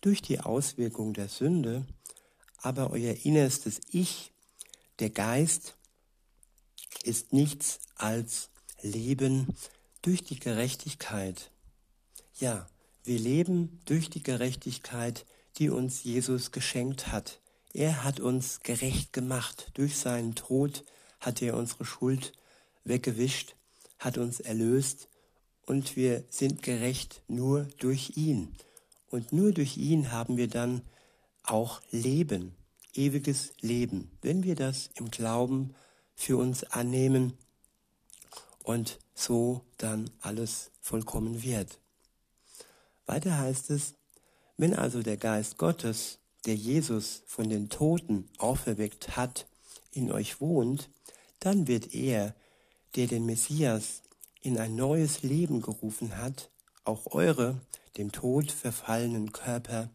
durch 0.00 0.22
die 0.22 0.40
Auswirkung 0.40 1.12
der 1.12 1.28
Sünde, 1.28 1.86
aber 2.62 2.90
euer 2.90 3.14
innerstes 3.24 3.80
Ich 3.90 4.32
der 5.00 5.10
Geist 5.10 5.76
ist 7.02 7.32
nichts 7.32 7.80
als 7.94 8.50
Leben 8.82 9.54
durch 10.02 10.24
die 10.24 10.38
Gerechtigkeit. 10.38 11.50
Ja, 12.38 12.68
wir 13.04 13.18
leben 13.18 13.80
durch 13.86 14.10
die 14.10 14.22
Gerechtigkeit, 14.22 15.24
die 15.56 15.70
uns 15.70 16.04
Jesus 16.04 16.52
geschenkt 16.52 17.08
hat. 17.08 17.40
Er 17.72 18.04
hat 18.04 18.20
uns 18.20 18.60
gerecht 18.60 19.12
gemacht. 19.12 19.70
Durch 19.74 19.96
seinen 19.96 20.34
Tod 20.34 20.84
hat 21.18 21.40
er 21.40 21.56
unsere 21.56 21.84
Schuld 21.84 22.32
weggewischt, 22.84 23.56
hat 23.98 24.18
uns 24.18 24.40
erlöst 24.40 25.08
und 25.66 25.96
wir 25.96 26.24
sind 26.30 26.62
gerecht 26.62 27.22
nur 27.28 27.64
durch 27.78 28.16
ihn. 28.16 28.54
Und 29.08 29.32
nur 29.32 29.52
durch 29.52 29.76
ihn 29.76 30.12
haben 30.12 30.36
wir 30.36 30.48
dann 30.48 30.82
auch 31.50 31.80
Leben 31.90 32.54
ewiges 32.94 33.52
Leben, 33.60 34.10
wenn 34.22 34.42
wir 34.42 34.54
das 34.54 34.90
im 34.94 35.10
Glauben 35.10 35.74
für 36.14 36.36
uns 36.36 36.64
annehmen 36.64 37.36
und 38.62 38.98
so 39.14 39.62
dann 39.78 40.10
alles 40.20 40.70
vollkommen 40.80 41.42
wird. 41.42 41.78
Weiter 43.06 43.38
heißt 43.38 43.70
es, 43.70 43.94
wenn 44.56 44.74
also 44.74 45.02
der 45.02 45.16
Geist 45.16 45.56
Gottes, 45.56 46.18
der 46.46 46.54
Jesus 46.54 47.22
von 47.26 47.48
den 47.48 47.68
Toten 47.68 48.28
auferweckt 48.38 49.16
hat, 49.16 49.46
in 49.92 50.12
euch 50.12 50.40
wohnt, 50.40 50.90
dann 51.40 51.66
wird 51.66 51.94
er, 51.94 52.34
der 52.94 53.06
den 53.06 53.26
Messias 53.26 54.02
in 54.42 54.58
ein 54.58 54.76
neues 54.76 55.22
Leben 55.22 55.62
gerufen 55.62 56.16
hat, 56.18 56.50
auch 56.84 57.12
eure 57.12 57.60
dem 57.96 58.12
Tod 58.12 58.52
verfallenen 58.52 59.32
Körper 59.32 59.90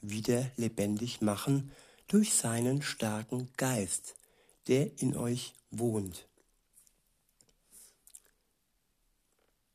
wieder 0.00 0.50
lebendig 0.56 1.20
machen 1.20 1.70
durch 2.08 2.34
seinen 2.34 2.82
starken 2.82 3.48
Geist, 3.56 4.14
der 4.68 5.00
in 5.00 5.16
euch 5.16 5.54
wohnt. 5.70 6.26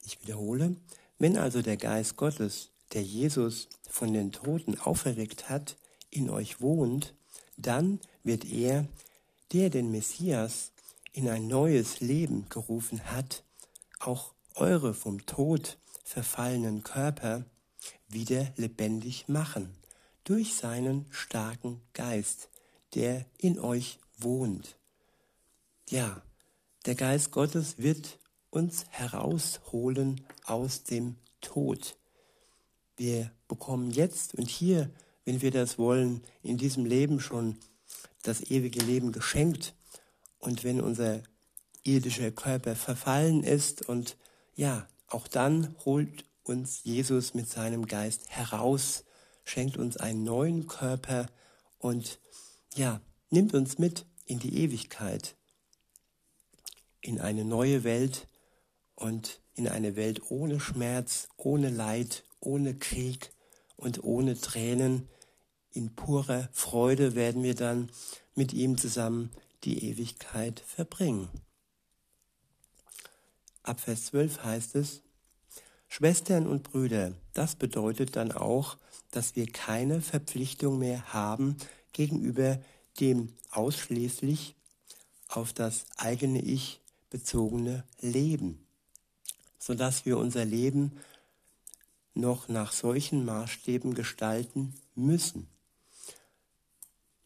Ich 0.03 0.21
wiederhole, 0.21 0.75
wenn 1.19 1.37
also 1.37 1.61
der 1.61 1.77
Geist 1.77 2.17
Gottes, 2.17 2.71
der 2.93 3.03
Jesus 3.03 3.69
von 3.89 4.13
den 4.13 4.31
Toten 4.31 4.79
auferweckt 4.79 5.49
hat, 5.49 5.77
in 6.09 6.29
euch 6.29 6.61
wohnt, 6.61 7.13
dann 7.57 7.99
wird 8.23 8.45
er, 8.45 8.87
der 9.51 9.69
den 9.69 9.91
Messias 9.91 10.71
in 11.13 11.29
ein 11.29 11.47
neues 11.47 11.99
Leben 11.99 12.47
gerufen 12.49 13.05
hat, 13.11 13.43
auch 13.99 14.33
eure 14.55 14.93
vom 14.93 15.25
Tod 15.25 15.77
verfallenen 16.03 16.83
Körper 16.83 17.45
wieder 18.07 18.51
lebendig 18.57 19.27
machen 19.27 19.80
durch 20.31 20.55
seinen 20.55 21.07
starken 21.09 21.81
Geist, 21.91 22.47
der 22.95 23.25
in 23.37 23.59
euch 23.59 23.99
wohnt. 24.17 24.77
Ja, 25.89 26.21
der 26.85 26.95
Geist 26.95 27.31
Gottes 27.31 27.79
wird 27.79 28.17
uns 28.49 28.85
herausholen 28.91 30.21
aus 30.45 30.85
dem 30.85 31.17
Tod. 31.41 31.97
Wir 32.95 33.29
bekommen 33.49 33.91
jetzt 33.91 34.33
und 34.35 34.49
hier, 34.49 34.89
wenn 35.25 35.41
wir 35.41 35.51
das 35.51 35.77
wollen, 35.77 36.23
in 36.43 36.57
diesem 36.57 36.85
Leben 36.85 37.19
schon 37.19 37.57
das 38.21 38.39
ewige 38.39 38.85
Leben 38.85 39.11
geschenkt. 39.11 39.75
Und 40.39 40.63
wenn 40.63 40.79
unser 40.79 41.23
irdischer 41.83 42.31
Körper 42.31 42.77
verfallen 42.77 43.43
ist 43.43 43.89
und 43.89 44.15
ja, 44.55 44.87
auch 45.09 45.27
dann 45.27 45.75
holt 45.83 46.23
uns 46.43 46.85
Jesus 46.85 47.33
mit 47.33 47.49
seinem 47.49 47.85
Geist 47.85 48.29
heraus, 48.29 49.03
schenkt 49.43 49.77
uns 49.77 49.97
einen 49.97 50.23
neuen 50.23 50.67
Körper 50.67 51.27
und 51.77 52.19
ja, 52.75 53.01
nimmt 53.29 53.53
uns 53.53 53.79
mit 53.79 54.05
in 54.25 54.39
die 54.39 54.63
Ewigkeit, 54.63 55.35
in 57.01 57.19
eine 57.19 57.43
neue 57.43 57.83
Welt 57.83 58.27
und 58.95 59.41
in 59.55 59.67
eine 59.67 59.95
Welt 59.95 60.21
ohne 60.29 60.59
Schmerz, 60.59 61.27
ohne 61.37 61.69
Leid, 61.69 62.23
ohne 62.39 62.75
Krieg 62.75 63.31
und 63.75 64.03
ohne 64.03 64.39
Tränen. 64.39 65.09
In 65.71 65.95
purer 65.95 66.49
Freude 66.51 67.15
werden 67.15 67.43
wir 67.43 67.55
dann 67.55 67.91
mit 68.35 68.53
ihm 68.53 68.77
zusammen 68.77 69.31
die 69.63 69.89
Ewigkeit 69.89 70.59
verbringen. 70.59 71.29
Ab 73.63 73.79
Vers 73.79 74.05
12 74.07 74.43
heißt 74.43 74.75
es, 74.75 75.01
Schwestern 75.87 76.47
und 76.47 76.63
Brüder, 76.63 77.13
das 77.33 77.55
bedeutet 77.55 78.15
dann 78.15 78.31
auch, 78.31 78.77
dass 79.11 79.35
wir 79.35 79.45
keine 79.47 80.01
Verpflichtung 80.01 80.79
mehr 80.79 81.13
haben 81.13 81.57
gegenüber 81.93 82.59
dem 82.99 83.33
ausschließlich 83.51 84.55
auf 85.27 85.53
das 85.53 85.85
eigene 85.97 86.41
Ich 86.41 86.79
bezogene 87.09 87.83
Leben, 87.99 88.65
sodass 89.59 90.05
wir 90.05 90.17
unser 90.17 90.45
Leben 90.45 90.97
noch 92.13 92.47
nach 92.47 92.71
solchen 92.71 93.23
Maßstäben 93.25 93.93
gestalten 93.93 94.73
müssen. 94.95 95.47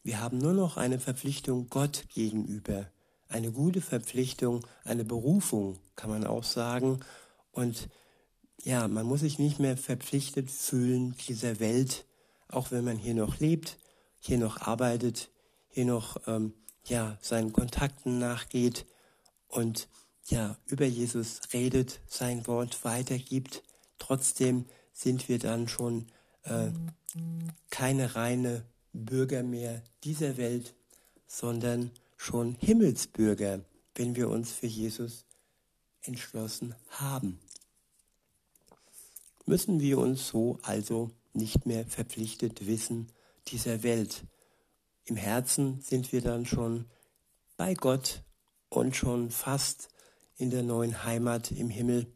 Wir 0.02 0.20
haben 0.20 0.38
nur 0.38 0.52
noch 0.52 0.76
eine 0.76 1.00
Verpflichtung 1.00 1.68
Gott 1.68 2.04
gegenüber, 2.14 2.86
eine 3.28 3.50
gute 3.50 3.80
Verpflichtung, 3.80 4.64
eine 4.84 5.04
Berufung, 5.04 5.78
kann 5.96 6.10
man 6.10 6.24
auch 6.24 6.44
sagen. 6.44 7.00
Und 7.50 7.88
ja, 8.66 8.88
man 8.88 9.06
muss 9.06 9.20
sich 9.20 9.38
nicht 9.38 9.60
mehr 9.60 9.76
verpflichtet 9.76 10.50
fühlen 10.50 11.14
dieser 11.28 11.60
Welt, 11.60 12.04
auch 12.48 12.72
wenn 12.72 12.84
man 12.84 12.96
hier 12.96 13.14
noch 13.14 13.38
lebt, 13.38 13.78
hier 14.18 14.38
noch 14.38 14.60
arbeitet, 14.60 15.30
hier 15.68 15.84
noch 15.84 16.16
ähm, 16.26 16.52
ja, 16.84 17.16
seinen 17.22 17.52
Kontakten 17.52 18.18
nachgeht 18.18 18.84
und 19.46 19.86
ja, 20.24 20.58
über 20.66 20.84
Jesus 20.84 21.42
redet, 21.52 22.00
sein 22.08 22.44
Wort 22.48 22.84
weitergibt. 22.84 23.62
Trotzdem 23.98 24.64
sind 24.92 25.28
wir 25.28 25.38
dann 25.38 25.68
schon 25.68 26.08
äh, 26.42 26.72
keine 27.70 28.16
reine 28.16 28.64
Bürger 28.92 29.44
mehr 29.44 29.84
dieser 30.02 30.36
Welt, 30.38 30.74
sondern 31.28 31.92
schon 32.16 32.56
Himmelsbürger, 32.56 33.60
wenn 33.94 34.16
wir 34.16 34.28
uns 34.28 34.50
für 34.50 34.66
Jesus 34.66 35.24
entschlossen 36.02 36.74
haben. 36.88 37.38
Müssen 39.46 39.80
wir 39.80 39.98
uns 39.98 40.26
so 40.28 40.58
also 40.62 41.12
nicht 41.32 41.66
mehr 41.66 41.86
verpflichtet 41.86 42.66
wissen 42.66 43.12
dieser 43.48 43.84
Welt. 43.84 44.24
Im 45.04 45.14
Herzen 45.14 45.80
sind 45.80 46.12
wir 46.12 46.20
dann 46.20 46.46
schon 46.46 46.86
bei 47.56 47.74
Gott 47.74 48.22
und 48.68 48.96
schon 48.96 49.30
fast 49.30 49.88
in 50.36 50.50
der 50.50 50.64
neuen 50.64 51.04
Heimat 51.04 51.52
im 51.52 51.70
Himmel, 51.70 52.12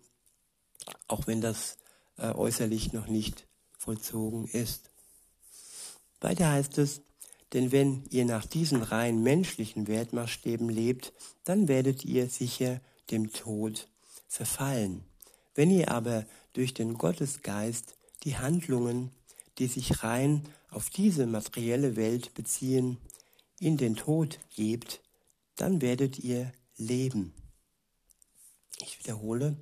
auch 1.07 1.29
wenn 1.29 1.41
das 1.41 1.79
äh, 2.19 2.33
äußerlich 2.33 2.93
noch 2.93 3.07
nicht 3.07 3.47
vollzogen 3.79 4.47
ist. 4.47 4.91
Weiter 6.21 6.51
heißt 6.51 6.79
es, 6.79 7.03
denn 7.53 7.71
wenn 7.71 8.05
ihr 8.11 8.25
nach 8.25 8.45
diesen 8.45 8.83
rein 8.83 9.23
menschlichen 9.23 9.87
Wertmaßstäben 9.87 10.69
lebt, 10.69 11.13
dann 11.45 11.69
werdet 11.69 12.05
ihr 12.05 12.29
sicher 12.29 12.81
dem 13.11 13.33
Tod 13.33 13.89
verfallen. 14.27 15.05
Wenn 15.55 15.71
ihr 15.71 15.91
aber 15.91 16.27
durch 16.53 16.75
den 16.75 16.95
Gottesgeist 16.95 17.97
die 18.25 18.37
Handlungen, 18.37 19.11
die 19.59 19.67
sich 19.67 20.03
rein 20.03 20.43
auf 20.71 20.91
diese 20.91 21.27
materielle 21.27 21.97
Welt 21.97 22.35
beziehen, 22.35 22.99
in 23.59 23.77
den 23.77 23.97
Tod 23.97 24.39
gebt, 24.55 25.01
dann 25.57 25.83
werdet 25.83 26.19
ihr 26.19 26.53
leben. 26.77 27.35
Ich 28.81 28.99
wiederhole, 28.99 29.57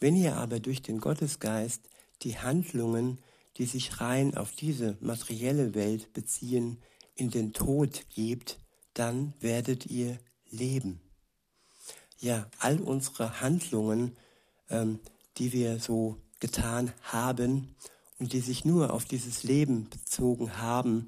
wenn 0.00 0.16
ihr 0.16 0.36
aber 0.36 0.60
durch 0.60 0.82
den 0.82 1.00
Gottesgeist 1.00 1.82
die 2.22 2.38
Handlungen, 2.38 3.18
die 3.56 3.66
sich 3.66 4.00
rein 4.00 4.36
auf 4.36 4.52
diese 4.52 4.96
materielle 5.00 5.74
Welt 5.74 6.12
beziehen, 6.12 6.82
in 7.14 7.30
den 7.30 7.52
Tod 7.52 8.06
gebt, 8.10 8.58
dann 8.94 9.34
werdet 9.40 9.86
ihr 9.86 10.18
leben. 10.50 11.00
Ja, 12.18 12.50
all 12.58 12.80
unsere 12.80 13.40
Handlungen, 13.40 14.16
ähm, 14.68 15.00
die 15.38 15.52
wir 15.52 15.78
so 15.78 16.16
getan 16.40 16.92
haben 17.02 17.74
und 18.18 18.32
die 18.32 18.40
sich 18.40 18.64
nur 18.64 18.92
auf 18.92 19.04
dieses 19.04 19.42
Leben 19.42 19.88
bezogen 19.90 20.58
haben, 20.58 21.06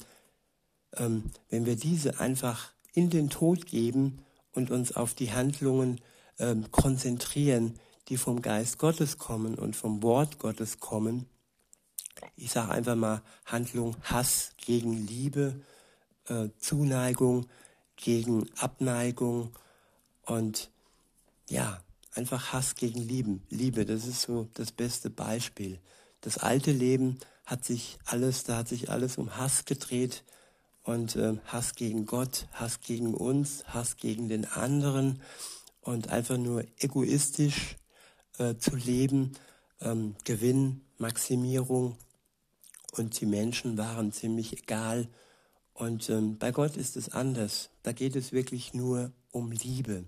ähm, 0.97 1.31
wenn 1.51 1.67
wir 1.67 1.77
diese 1.77 2.21
einfach 2.21 2.73
in 2.93 3.11
den 3.11 3.31
Tod 3.31 3.67
geben 3.67 4.25
und 4.53 4.71
uns 4.71 4.93
auf 4.93 5.15
die 5.15 5.33
Handlungen 5.33 6.01
ähm, 6.39 6.71
konzentrieren, 6.71 7.79
die 8.09 8.17
vom 8.17 8.43
Geist 8.43 8.79
Gottes 8.79 9.19
kommen 9.19 9.55
und 9.55 9.77
vom 9.77 10.03
Wort 10.03 10.39
Gottes 10.39 10.81
kommen, 10.81 11.27
ich 12.37 12.51
sage 12.51 12.73
einfach 12.73 12.97
mal 12.97 13.23
Handlung 13.45 13.97
Hass 14.03 14.53
gegen 14.57 15.07
Liebe, 15.07 15.61
äh, 16.27 16.49
Zuneigung 16.59 17.47
gegen 17.97 18.49
Abneigung 18.59 19.53
und 20.25 20.71
ja, 21.49 21.81
einfach 22.19 22.53
Hass 22.53 22.75
gegen 22.75 23.01
Lieben. 23.01 23.45
Liebe, 23.49 23.87
das 23.87 24.05
ist 24.05 24.23
so 24.23 24.49
das 24.55 24.73
beste 24.73 25.09
Beispiel. 25.09 25.79
Das 26.21 26.37
alte 26.37 26.73
Leben 26.73 27.19
hat 27.47 27.65
sich 27.65 27.97
alles, 28.07 28.43
da 28.43 28.57
hat 28.57 28.69
sich 28.69 28.91
alles 28.91 29.19
um 29.19 29.37
Hass 29.37 29.67
gedreht 29.67 30.25
und 30.83 31.15
äh, 31.15 31.37
Hass 31.47 31.77
gegen 31.77 32.07
Gott, 32.07 32.49
Hass 32.53 32.81
gegen 32.81 33.15
uns, 33.15 33.65
Hass 33.69 33.97
gegen 33.97 34.29
den 34.29 34.47
anderen 34.47 35.23
und 35.81 36.09
einfach 36.09 36.39
nur 36.39 36.65
egoistisch 36.81 37.77
äh, 38.39 38.57
zu 38.57 38.75
leben, 38.75 39.35
ähm, 39.81 40.17
Gewinn, 40.25 40.81
Maximierung 40.99 41.97
und 42.97 43.21
die 43.21 43.27
Menschen 43.27 43.79
waren 43.79 44.11
ziemlich 44.11 44.59
egal. 44.59 45.07
Und 45.73 46.11
ähm, 46.11 46.37
bei 46.37 46.51
Gott 46.51 46.77
ist 46.77 46.97
es 46.97 47.11
anders. 47.11 47.71
Da 47.85 47.93
geht 47.93 48.17
es 48.17 48.33
wirklich 48.33 48.75
nur 48.75 49.13
um 49.31 49.53
Liebe. 49.53 50.05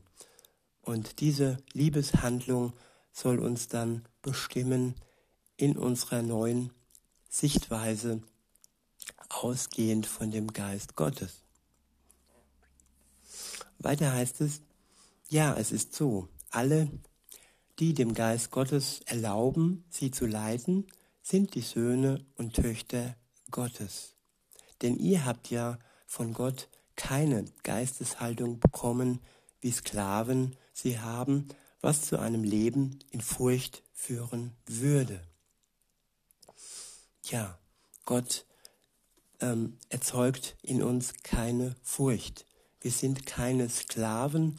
Und 0.90 1.20
diese 1.20 1.58
Liebeshandlung 1.72 2.72
soll 3.12 3.38
uns 3.38 3.68
dann 3.68 4.04
bestimmen 4.22 4.96
in 5.56 5.78
unserer 5.78 6.20
neuen 6.20 6.72
Sichtweise, 7.28 8.20
ausgehend 9.28 10.06
von 10.06 10.32
dem 10.32 10.52
Geist 10.52 10.96
Gottes. 10.96 11.44
Weiter 13.78 14.12
heißt 14.12 14.40
es, 14.40 14.62
ja, 15.28 15.54
es 15.54 15.70
ist 15.70 15.94
so, 15.94 16.28
alle, 16.50 16.90
die 17.78 17.94
dem 17.94 18.12
Geist 18.12 18.50
Gottes 18.50 19.00
erlauben, 19.06 19.84
sie 19.90 20.10
zu 20.10 20.26
leiten, 20.26 20.88
sind 21.22 21.54
die 21.54 21.60
Söhne 21.60 22.24
und 22.34 22.54
Töchter 22.54 23.14
Gottes. 23.52 24.16
Denn 24.82 24.96
ihr 24.96 25.24
habt 25.24 25.50
ja 25.50 25.78
von 26.08 26.34
Gott 26.34 26.68
keine 26.96 27.44
Geisteshaltung 27.62 28.58
bekommen, 28.58 29.20
wie 29.60 29.70
Sklaven 29.70 30.56
sie 30.80 30.98
haben, 30.98 31.48
was 31.80 32.02
zu 32.02 32.18
einem 32.18 32.44
Leben 32.44 32.98
in 33.10 33.20
Furcht 33.20 33.82
führen 33.92 34.52
würde. 34.66 35.20
Ja, 37.24 37.58
Gott 38.04 38.44
ähm, 39.40 39.78
erzeugt 39.88 40.56
in 40.62 40.82
uns 40.82 41.14
keine 41.22 41.76
Furcht. 41.82 42.46
Wir 42.80 42.90
sind 42.90 43.26
keine 43.26 43.68
Sklaven 43.68 44.56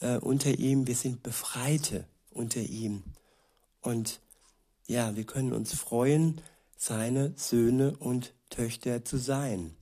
äh, 0.00 0.18
unter 0.18 0.50
ihm, 0.50 0.86
wir 0.86 0.96
sind 0.96 1.22
Befreite 1.22 2.06
unter 2.30 2.60
ihm. 2.60 3.02
Und 3.80 4.20
ja, 4.86 5.16
wir 5.16 5.24
können 5.24 5.52
uns 5.52 5.74
freuen, 5.74 6.40
seine 6.76 7.32
Söhne 7.36 7.96
und 7.96 8.34
Töchter 8.48 9.04
zu 9.04 9.18
sein, 9.18 9.76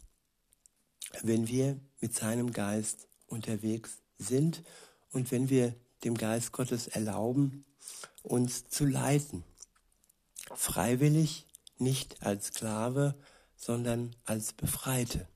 wenn 1.22 1.48
wir 1.48 1.80
mit 2.00 2.14
seinem 2.14 2.52
Geist 2.52 3.08
unterwegs 3.26 3.98
sind 4.18 4.62
und 5.12 5.30
wenn 5.30 5.48
wir 5.48 5.74
dem 6.04 6.16
Geist 6.16 6.52
Gottes 6.52 6.86
erlauben, 6.86 7.64
uns 8.22 8.68
zu 8.68 8.84
leiten. 8.84 9.44
Freiwillig, 10.54 11.46
nicht 11.78 12.22
als 12.22 12.48
Sklave, 12.48 13.14
sondern 13.56 14.14
als 14.24 14.52
Befreite. 14.52 15.28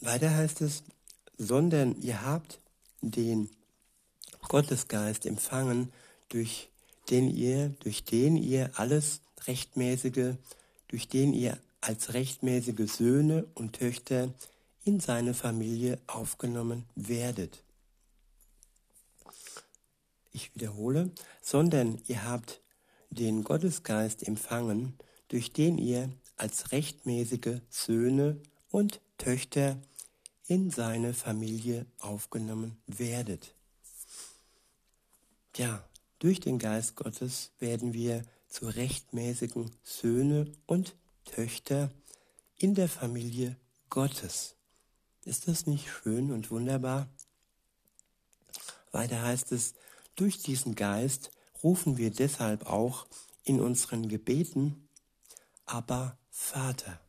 Weiter 0.00 0.34
heißt 0.34 0.62
es, 0.62 0.82
sondern 1.36 2.00
ihr 2.00 2.24
habt 2.24 2.60
den 3.00 3.50
Gottesgeist 4.48 5.26
empfangen, 5.26 5.92
durch 6.28 6.70
den 7.10 7.28
ihr, 7.28 7.70
durch 7.80 8.04
den 8.04 8.36
ihr 8.36 8.70
alles 8.74 9.20
Rechtmäßige, 9.46 10.34
durch 10.88 11.08
den 11.08 11.32
ihr 11.32 11.58
als 11.80 12.12
rechtmäßige 12.12 12.90
Söhne 12.90 13.46
und 13.54 13.74
Töchter 13.74 14.32
in 14.84 15.00
seine 15.00 15.34
Familie 15.34 15.98
aufgenommen 16.06 16.86
werdet. 16.94 17.62
Ich 20.32 20.54
wiederhole, 20.54 21.10
sondern 21.42 22.00
ihr 22.06 22.24
habt 22.24 22.60
den 23.10 23.42
Gottesgeist 23.42 24.26
empfangen, 24.26 24.96
durch 25.28 25.52
den 25.52 25.78
ihr 25.78 26.10
als 26.36 26.72
rechtmäßige 26.72 27.60
Söhne 27.68 28.40
und 28.70 29.00
Töchter 29.18 29.76
in 30.46 30.70
seine 30.70 31.14
Familie 31.14 31.86
aufgenommen 31.98 32.76
werdet. 32.86 33.54
Ja, 35.56 35.84
durch 36.18 36.40
den 36.40 36.58
Geist 36.58 36.96
Gottes 36.96 37.50
werden 37.58 37.92
wir 37.92 38.24
zu 38.48 38.66
rechtmäßigen 38.66 39.70
Söhne 39.82 40.50
und 40.66 40.94
Töchter 41.24 41.90
in 42.56 42.74
der 42.74 42.88
Familie 42.88 43.56
Gottes. 43.90 44.56
Ist 45.24 45.48
das 45.48 45.66
nicht 45.66 45.88
schön 45.90 46.30
und 46.32 46.50
wunderbar? 46.50 47.08
Weiter 48.92 49.22
heißt 49.22 49.52
es, 49.52 49.74
durch 50.16 50.38
diesen 50.38 50.74
Geist 50.74 51.30
rufen 51.62 51.98
wir 51.98 52.10
deshalb 52.10 52.66
auch 52.66 53.06
in 53.44 53.60
unseren 53.60 54.08
Gebeten, 54.08 54.88
aber 55.66 56.18
Vater. 56.30 57.00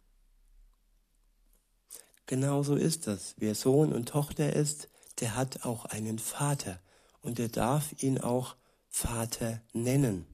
Genauso 2.26 2.76
ist 2.76 3.08
das. 3.08 3.36
Wer 3.38 3.56
Sohn 3.56 3.92
und 3.92 4.10
Tochter 4.10 4.54
ist, 4.54 4.90
der 5.20 5.36
hat 5.36 5.66
auch 5.66 5.86
einen 5.86 6.20
Vater 6.20 6.80
und 7.22 7.40
er 7.40 7.50
darf 7.50 8.02
ihn 8.02 8.20
auch 8.20 8.56
Vater 8.90 9.62
nennen. 9.74 10.26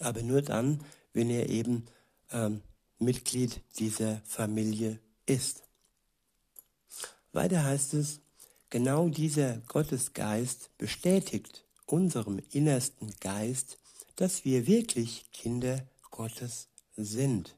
Aber 0.00 0.22
nur 0.22 0.42
dann, 0.42 0.84
wenn 1.12 1.30
er 1.30 1.48
eben 1.48 1.86
ähm, 2.30 2.62
Mitglied 2.98 3.62
dieser 3.78 4.20
Familie 4.24 5.00
ist. 5.26 5.67
Weiter 7.32 7.64
heißt 7.64 7.94
es, 7.94 8.20
genau 8.70 9.08
dieser 9.08 9.58
Gottesgeist 9.68 10.76
bestätigt 10.78 11.64
unserem 11.86 12.40
innersten 12.52 13.14
Geist, 13.20 13.78
dass 14.16 14.44
wir 14.44 14.66
wirklich 14.66 15.30
Kinder 15.32 15.86
Gottes 16.10 16.68
sind. 16.96 17.56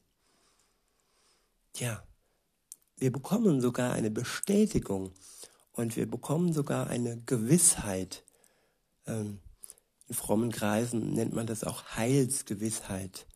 Ja, 1.76 2.02
wir 2.96 3.10
bekommen 3.10 3.60
sogar 3.60 3.92
eine 3.92 4.10
Bestätigung 4.10 5.12
und 5.72 5.96
wir 5.96 6.08
bekommen 6.10 6.52
sogar 6.52 6.88
eine 6.88 7.20
Gewissheit. 7.22 8.24
Ähm, 9.06 9.40
in 10.08 10.14
frommen 10.14 10.50
Kreisen 10.50 11.12
nennt 11.14 11.32
man 11.32 11.46
das 11.46 11.64
auch 11.64 11.96
Heilsgewissheit. 11.96 13.26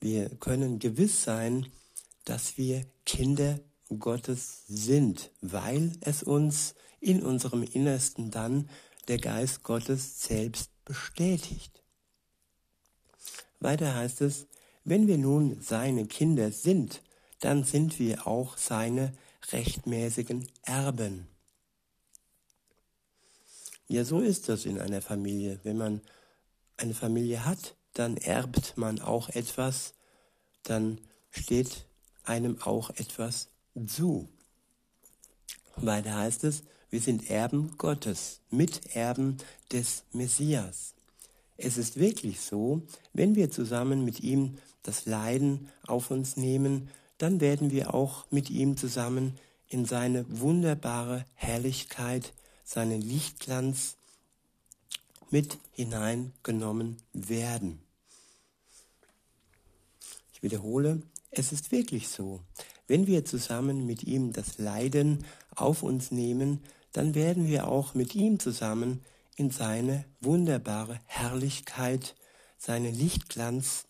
Wir 0.00 0.28
können 0.36 0.78
gewiss 0.78 1.24
sein, 1.24 1.66
dass 2.24 2.56
wir 2.56 2.86
Kinder 3.04 3.58
Gottes 3.98 4.64
sind, 4.66 5.30
weil 5.40 5.92
es 6.00 6.22
uns 6.22 6.74
in 7.00 7.22
unserem 7.22 7.62
Innersten 7.62 8.30
dann 8.30 8.68
der 9.08 9.18
Geist 9.18 9.62
Gottes 9.62 10.22
selbst 10.22 10.70
bestätigt. 10.84 11.82
Weiter 13.60 13.94
heißt 13.94 14.20
es, 14.22 14.46
wenn 14.84 15.06
wir 15.06 15.18
nun 15.18 15.60
seine 15.60 16.06
Kinder 16.06 16.50
sind, 16.52 17.02
dann 17.40 17.64
sind 17.64 17.98
wir 17.98 18.26
auch 18.26 18.56
seine 18.56 19.12
rechtmäßigen 19.52 20.48
Erben. 20.62 21.28
Ja, 23.86 24.04
so 24.04 24.20
ist 24.20 24.48
das 24.48 24.64
in 24.64 24.80
einer 24.80 25.02
Familie. 25.02 25.60
Wenn 25.62 25.76
man 25.76 26.00
eine 26.76 26.94
Familie 26.94 27.44
hat, 27.44 27.76
dann 27.92 28.16
erbt 28.16 28.76
man 28.76 29.00
auch 29.00 29.28
etwas, 29.28 29.94
dann 30.62 31.00
steht 31.30 31.86
einem 32.24 32.60
auch 32.62 32.90
etwas 32.90 33.48
zu. 33.86 34.28
Weiter 35.76 36.16
heißt 36.16 36.44
es, 36.44 36.62
wir 36.90 37.00
sind 37.00 37.30
Erben 37.30 37.76
Gottes, 37.76 38.40
Miterben 38.50 39.38
des 39.72 40.04
Messias. 40.12 40.94
Es 41.56 41.76
ist 41.76 41.98
wirklich 41.98 42.40
so, 42.40 42.82
wenn 43.12 43.34
wir 43.34 43.50
zusammen 43.50 44.04
mit 44.04 44.20
ihm 44.20 44.58
das 44.82 45.06
Leiden 45.06 45.68
auf 45.86 46.10
uns 46.10 46.36
nehmen, 46.36 46.88
dann 47.18 47.40
werden 47.40 47.70
wir 47.70 47.94
auch 47.94 48.26
mit 48.30 48.50
ihm 48.50 48.76
zusammen 48.76 49.38
in 49.68 49.86
seine 49.86 50.24
wunderbare 50.28 51.24
Herrlichkeit, 51.34 52.32
seinen 52.64 53.00
Lichtglanz 53.00 53.96
mit 55.30 55.58
hineingenommen 55.72 56.96
werden. 57.12 57.80
Ich 60.32 60.42
wiederhole, 60.42 61.02
es 61.38 61.52
ist 61.52 61.72
wirklich 61.72 62.08
so. 62.08 62.40
Wenn 62.86 63.06
wir 63.06 63.24
zusammen 63.24 63.86
mit 63.86 64.04
ihm 64.04 64.32
das 64.32 64.58
Leiden 64.58 65.24
auf 65.54 65.82
uns 65.82 66.10
nehmen, 66.10 66.62
dann 66.92 67.14
werden 67.14 67.46
wir 67.46 67.68
auch 67.68 67.94
mit 67.94 68.14
ihm 68.14 68.38
zusammen 68.38 69.04
in 69.36 69.50
seine 69.50 70.04
wunderbare 70.20 71.00
Herrlichkeit, 71.06 72.14
seinen 72.56 72.94
Lichtglanz 72.94 73.86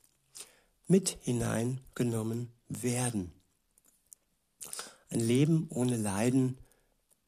mit 0.87 1.19
hineingenommen 1.23 2.51
werden. 2.69 3.33
Ein 5.11 5.21
Leben 5.21 5.69
ohne 5.71 5.97
Leiden 5.97 6.59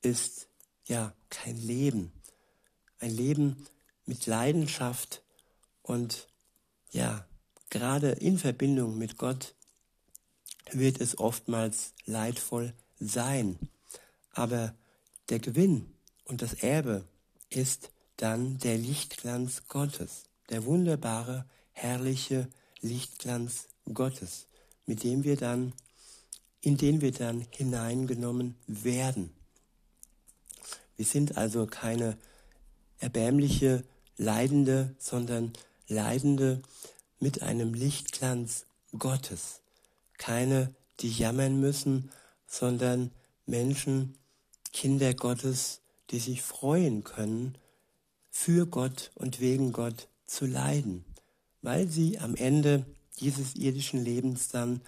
ist 0.02 0.48
ja 0.86 1.14
kein 1.30 1.56
Leben. 1.56 2.12
Ein 2.98 3.10
Leben 3.10 3.66
mit 4.06 4.26
Leidenschaft 4.26 5.22
und 5.82 6.28
ja, 6.90 7.26
gerade 7.70 8.10
in 8.10 8.38
Verbindung 8.38 8.96
mit 8.96 9.18
Gott 9.18 9.55
wird 10.72 11.00
es 11.00 11.18
oftmals 11.18 11.92
leidvoll 12.04 12.72
sein. 12.98 13.58
Aber 14.32 14.74
der 15.28 15.38
Gewinn 15.38 15.94
und 16.24 16.42
das 16.42 16.54
Erbe 16.54 17.04
ist 17.50 17.90
dann 18.16 18.58
der 18.58 18.78
Lichtglanz 18.78 19.68
Gottes, 19.68 20.24
der 20.50 20.64
wunderbare, 20.64 21.46
herrliche 21.72 22.48
Lichtglanz 22.80 23.68
Gottes, 23.92 24.46
mit 24.86 25.04
dem 25.04 25.24
wir 25.24 25.36
dann, 25.36 25.72
in 26.60 26.76
den 26.76 27.00
wir 27.00 27.12
dann 27.12 27.46
hineingenommen 27.50 28.56
werden. 28.66 29.32
Wir 30.96 31.04
sind 31.04 31.36
also 31.36 31.66
keine 31.66 32.16
erbärmliche 32.98 33.84
Leidende, 34.16 34.94
sondern 34.98 35.52
Leidende 35.88 36.62
mit 37.20 37.42
einem 37.42 37.74
Lichtglanz 37.74 38.64
Gottes. 38.98 39.60
Keine, 40.18 40.74
die 41.00 41.10
jammern 41.10 41.60
müssen, 41.60 42.10
sondern 42.46 43.10
Menschen, 43.46 44.16
Kinder 44.72 45.14
Gottes, 45.14 45.80
die 46.10 46.18
sich 46.18 46.42
freuen 46.42 47.04
können, 47.04 47.56
für 48.30 48.66
Gott 48.66 49.10
und 49.14 49.40
wegen 49.40 49.72
Gott 49.72 50.08
zu 50.26 50.46
leiden, 50.46 51.04
weil 51.62 51.88
sie 51.88 52.18
am 52.18 52.34
Ende 52.34 52.84
dieses 53.18 53.54
irdischen 53.54 54.04
Lebens 54.04 54.48
dann 54.48 54.82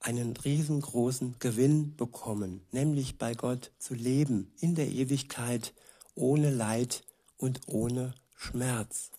einen 0.00 0.36
riesengroßen 0.36 1.36
Gewinn 1.38 1.96
bekommen, 1.96 2.62
nämlich 2.72 3.18
bei 3.18 3.34
Gott 3.34 3.70
zu 3.78 3.94
leben 3.94 4.52
in 4.60 4.74
der 4.74 4.88
Ewigkeit 4.88 5.74
ohne 6.14 6.50
Leid 6.50 7.02
und 7.36 7.60
ohne 7.66 8.14
Schmerz. 8.36 9.10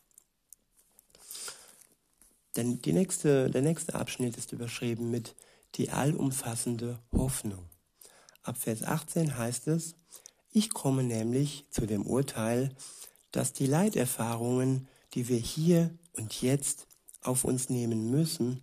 Denn 2.56 2.82
die 2.82 2.94
nächste, 2.94 3.50
der 3.50 3.62
nächste 3.62 3.96
Abschnitt 3.96 4.38
ist 4.38 4.52
überschrieben 4.52 5.10
mit 5.10 5.36
die 5.76 5.90
allumfassende 5.90 7.00
Hoffnung. 7.12 7.70
Ab 8.44 8.58
Vers 8.58 8.84
18 8.84 9.38
heißt 9.38 9.68
es, 9.68 9.96
ich 10.52 10.72
komme 10.72 11.04
nämlich 11.04 11.66
zu 11.70 11.86
dem 11.86 12.06
Urteil, 12.06 12.76
dass 13.32 13.54
die 13.54 13.68
Leiterfahrungen, 13.68 14.88
die 15.14 15.28
wir 15.28 15.38
hier 15.38 15.98
und 16.14 16.42
jetzt 16.42 16.88
auf 17.22 17.44
uns 17.46 17.70
nehmen 17.70 18.10
müssen, 18.10 18.62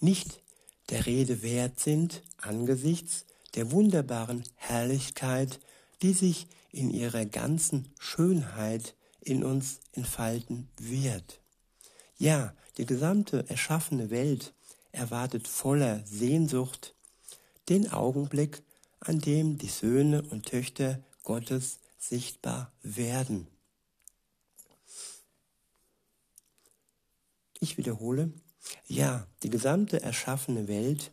nicht 0.00 0.42
der 0.88 1.06
Rede 1.06 1.42
wert 1.42 1.80
sind 1.80 2.22
angesichts 2.38 3.26
der 3.54 3.70
wunderbaren 3.70 4.44
Herrlichkeit, 4.56 5.60
die 6.00 6.12
sich 6.12 6.46
in 6.70 6.90
ihrer 6.90 7.26
ganzen 7.26 7.92
Schönheit 7.98 8.96
in 9.20 9.44
uns 9.44 9.80
entfalten 9.92 10.68
wird. 10.78 11.40
Ja, 12.16 12.54
die 12.78 12.86
gesamte 12.86 13.44
erschaffene 13.48 14.10
Welt 14.10 14.54
erwartet 14.92 15.48
voller 15.48 16.04
Sehnsucht 16.06 16.94
den 17.68 17.90
Augenblick, 17.90 18.62
an 19.00 19.18
dem 19.18 19.58
die 19.58 19.68
Söhne 19.68 20.22
und 20.22 20.46
Töchter 20.46 21.02
Gottes 21.24 21.80
sichtbar 21.98 22.72
werden. 22.82 23.48
Ich 27.60 27.78
wiederhole, 27.78 28.32
ja, 28.86 29.26
die 29.42 29.50
gesamte 29.50 30.02
erschaffene 30.02 30.68
Welt 30.68 31.12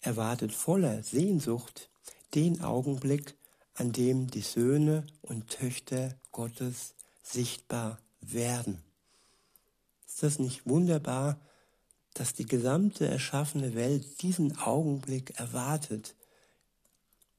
erwartet 0.00 0.52
voller 0.52 1.02
Sehnsucht 1.02 1.90
den 2.34 2.62
Augenblick, 2.62 3.34
an 3.74 3.92
dem 3.92 4.30
die 4.30 4.40
Söhne 4.40 5.06
und 5.22 5.50
Töchter 5.50 6.18
Gottes 6.32 6.94
sichtbar 7.22 7.98
werden. 8.20 8.82
Ist 10.06 10.22
das 10.22 10.38
nicht 10.38 10.66
wunderbar, 10.66 11.40
dass 12.14 12.32
die 12.32 12.46
gesamte 12.46 13.06
erschaffene 13.06 13.74
Welt 13.74 14.22
diesen 14.22 14.56
Augenblick 14.58 15.38
erwartet, 15.38 16.14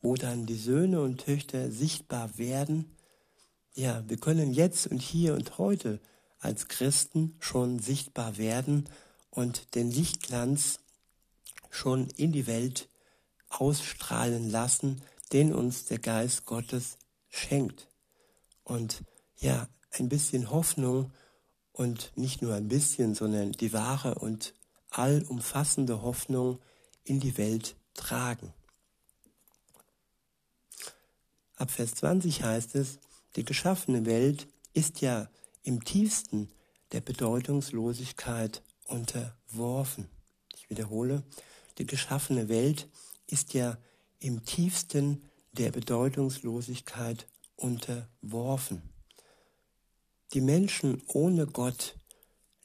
wo 0.01 0.15
dann 0.15 0.45
die 0.45 0.57
Söhne 0.57 1.01
und 1.01 1.21
Töchter 1.25 1.71
sichtbar 1.71 2.37
werden? 2.37 2.95
Ja, 3.73 4.03
wir 4.07 4.17
können 4.17 4.53
jetzt 4.53 4.87
und 4.87 5.01
hier 5.01 5.33
und 5.33 5.57
heute 5.57 5.99
als 6.39 6.67
Christen 6.67 7.35
schon 7.39 7.79
sichtbar 7.79 8.37
werden 8.37 8.87
und 9.31 9.75
den 9.75 9.89
Lichtglanz 9.89 10.79
schon 11.69 12.07
in 12.17 12.31
die 12.31 12.47
Welt 12.47 12.89
ausstrahlen 13.49 14.49
lassen, 14.49 15.01
den 15.33 15.53
uns 15.53 15.85
der 15.85 15.99
Geist 15.99 16.45
Gottes 16.45 16.97
schenkt. 17.29 17.89
Und 18.63 19.03
ja, 19.37 19.67
ein 19.91 20.09
bisschen 20.09 20.51
Hoffnung 20.51 21.11
und 21.71 22.11
nicht 22.15 22.41
nur 22.41 22.53
ein 22.53 22.67
bisschen, 22.67 23.15
sondern 23.15 23.51
die 23.51 23.73
wahre 23.73 24.15
und 24.15 24.53
allumfassende 24.97 26.01
Hoffnung 26.01 26.59
in 27.03 27.19
die 27.19 27.37
Welt 27.37 27.75
tragen. 27.93 28.53
Ab 31.55 31.71
Vers 31.71 31.95
20 31.95 32.43
heißt 32.43 32.75
es, 32.75 32.99
die 33.35 33.45
geschaffene 33.45 34.05
Welt 34.05 34.47
ist 34.73 35.01
ja 35.01 35.29
im 35.63 35.83
tiefsten 35.83 36.49
der 36.91 37.01
Bedeutungslosigkeit 37.01 38.61
unterworfen. 38.85 40.09
Ich 40.55 40.69
wiederhole, 40.69 41.23
die 41.77 41.85
geschaffene 41.85 42.49
Welt 42.49 42.87
ist 43.27 43.53
ja 43.53 43.77
im 44.19 44.45
tiefsten 44.45 45.23
der 45.53 45.71
Bedeutungslosigkeit 45.71 47.27
unterworfen. 47.55 48.81
Die 50.33 50.41
Menschen 50.41 51.01
ohne 51.07 51.47
Gott 51.47 51.95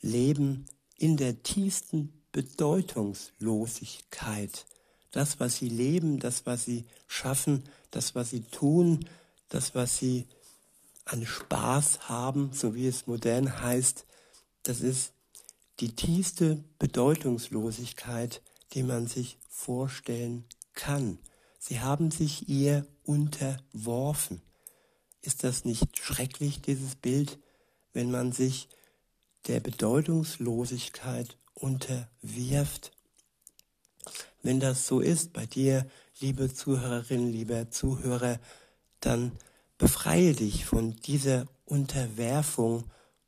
leben 0.01 0.67
in 0.97 1.17
der 1.17 1.43
tiefsten 1.43 2.20
Bedeutungslosigkeit. 2.33 4.67
Das, 5.11 5.41
was 5.41 5.57
sie 5.57 5.69
leben, 5.69 6.21
das, 6.21 6.47
was 6.47 6.65
sie 6.65 6.87
schaffen, 7.07 7.65
das, 7.91 8.15
was 8.15 8.31
sie 8.31 8.41
tun, 8.43 9.05
das, 9.49 9.75
was 9.75 9.99
sie 9.99 10.27
an 11.05 11.27
Spaß 11.27 12.09
haben, 12.09 12.53
so 12.53 12.75
wie 12.75 12.87
es 12.87 13.07
modern 13.07 13.61
heißt, 13.61 14.07
das 14.63 14.81
ist 14.81 15.13
die 15.81 15.95
tiefste 15.97 16.63
Bedeutungslosigkeit, 16.79 18.43
die 18.73 18.83
man 18.83 19.07
sich 19.07 19.39
vorstellen 19.49 20.45
kann. 20.75 21.19
Sie 21.59 21.81
haben 21.81 22.11
sich 22.11 22.49
ihr 22.49 22.87
unterworfen. 23.05 24.43
Ist 25.23 25.45
das 25.45 25.65
nicht 25.65 25.99
schrecklich, 25.99 26.63
dieses 26.63 26.95
Bild, 26.95 27.39
wenn 27.93 28.11
man 28.11 28.33
sich 28.33 28.69
der 29.47 29.61
Bedeutungslosigkeit 29.61 31.37
unterwirft? 31.61 32.93
Wenn 34.43 34.61
das 34.61 34.87
so 34.87 35.01
ist 35.01 35.33
bei 35.33 35.47
dir, 35.47 35.87
liebe 36.19 36.53
Zuhörerin, 36.53 37.31
lieber 37.31 37.71
Zuhörer, 37.71 38.41
dann 39.01 39.33
befreie 39.79 40.35
dich 40.35 40.65
von 40.65 40.97
dieser 40.97 41.47
Unterwerfung 41.65 42.85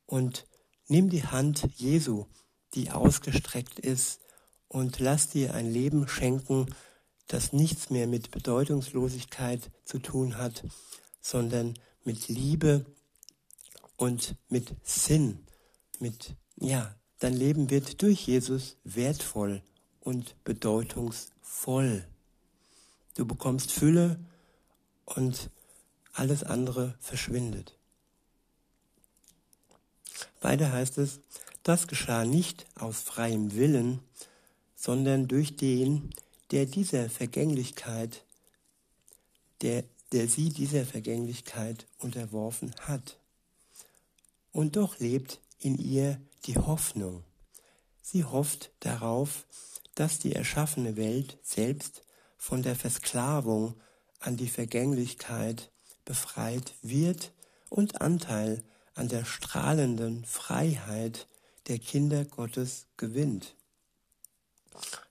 und 0.07 0.47
nimm 0.88 1.09
die 1.09 1.25
Hand 1.25 1.68
Jesu, 1.77 2.27
die 2.75 2.90
ausgestreckt 2.90 3.79
ist, 3.79 4.21
und 4.68 5.01
lass 5.01 5.29
dir 5.29 5.53
ein 5.53 5.71
Leben 5.71 6.09
schenken, 6.09 6.66
das 7.27 7.53
nichts 7.53 7.90
mehr 7.90 8.07
mit 8.07 8.31
Bedeutungslosigkeit 8.31 9.71
zu 9.85 9.99
tun 9.99 10.38
hat, 10.38 10.64
sondern 11.21 11.75
mit 12.05 12.29
Liebe 12.29 12.87
und 13.97 14.35
mit 14.49 14.75
Sinn, 14.83 15.47
mit, 15.99 16.37
ja, 16.57 16.95
dein 17.23 17.35
Leben 17.35 17.71
wird 17.71 18.03
durch 18.03 18.27
Jesus 18.27 18.77
wertvoll 18.83 19.63
und 20.01 20.35
bedeutungsvoll. 20.43 22.05
Du 23.15 23.27
bekommst 23.27 23.71
Fülle 23.71 24.19
und 25.05 25.51
alles 26.13 26.43
andere 26.43 26.97
verschwindet. 26.99 27.79
Weiter 30.41 30.73
heißt 30.73 30.99
es, 30.99 31.21
das 31.63 31.87
geschah 31.87 32.25
nicht 32.25 32.67
aus 32.75 33.03
freiem 33.03 33.55
Willen, 33.55 34.01
sondern 34.75 35.29
durch 35.29 35.57
den, 35.57 36.11
der 36.51 36.67
dieser 36.67 37.09
Vergänglichkeit, 37.09 38.25
der, 39.61 39.85
der 40.11 40.27
sie 40.27 40.49
dieser 40.49 40.85
Vergänglichkeit 40.85 41.87
unterworfen 41.99 42.75
hat. 42.81 43.21
Und 44.51 44.75
doch 44.75 44.99
lebt 44.99 45.41
in 45.61 45.79
ihr 45.79 46.21
die 46.44 46.57
Hoffnung. 46.57 47.24
Sie 48.00 48.24
hofft 48.24 48.72
darauf, 48.81 49.46
dass 49.94 50.18
die 50.18 50.35
erschaffene 50.35 50.96
Welt 50.96 51.38
selbst 51.42 52.02
von 52.37 52.62
der 52.62 52.76
Versklavung 52.76 53.74
an 54.20 54.37
die 54.37 54.48
Vergänglichkeit 54.48 55.70
befreit 56.05 56.74
wird 56.83 57.33
und 57.68 58.00
Anteil 58.00 58.64
an 58.94 59.09
der 59.09 59.24
strahlenden 59.24 60.24
Freiheit 60.24 61.28
der 61.68 61.78
Kinder 61.78 62.24
Gottes 62.24 62.87
gewinnt. 62.96 63.55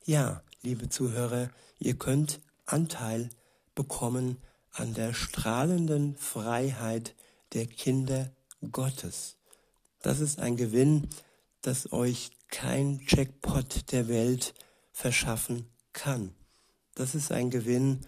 Ja, 0.06 0.44
liebe 0.62 0.90
Zuhörer, 0.90 1.50
ihr 1.80 1.98
könnt 1.98 2.42
Anteil 2.66 3.30
bekommen 3.76 4.38
an 4.72 4.94
der 4.94 5.14
strahlenden 5.14 6.16
Freiheit 6.16 7.16
der 7.54 7.68
Kinder 7.68 8.32
Gottes. 8.72 9.38
Das 10.02 10.20
ist 10.20 10.40
ein 10.40 10.58
Gewinn, 10.58 11.08
das 11.62 11.92
euch 11.94 12.32
kein 12.48 13.02
Jackpot 13.08 13.92
der 13.92 14.08
Welt 14.08 14.54
verschaffen 14.92 15.68
kann. 15.94 16.34
Das 16.96 17.16
ist 17.16 17.32
ein 17.32 17.50
Gewinn, 17.50 18.02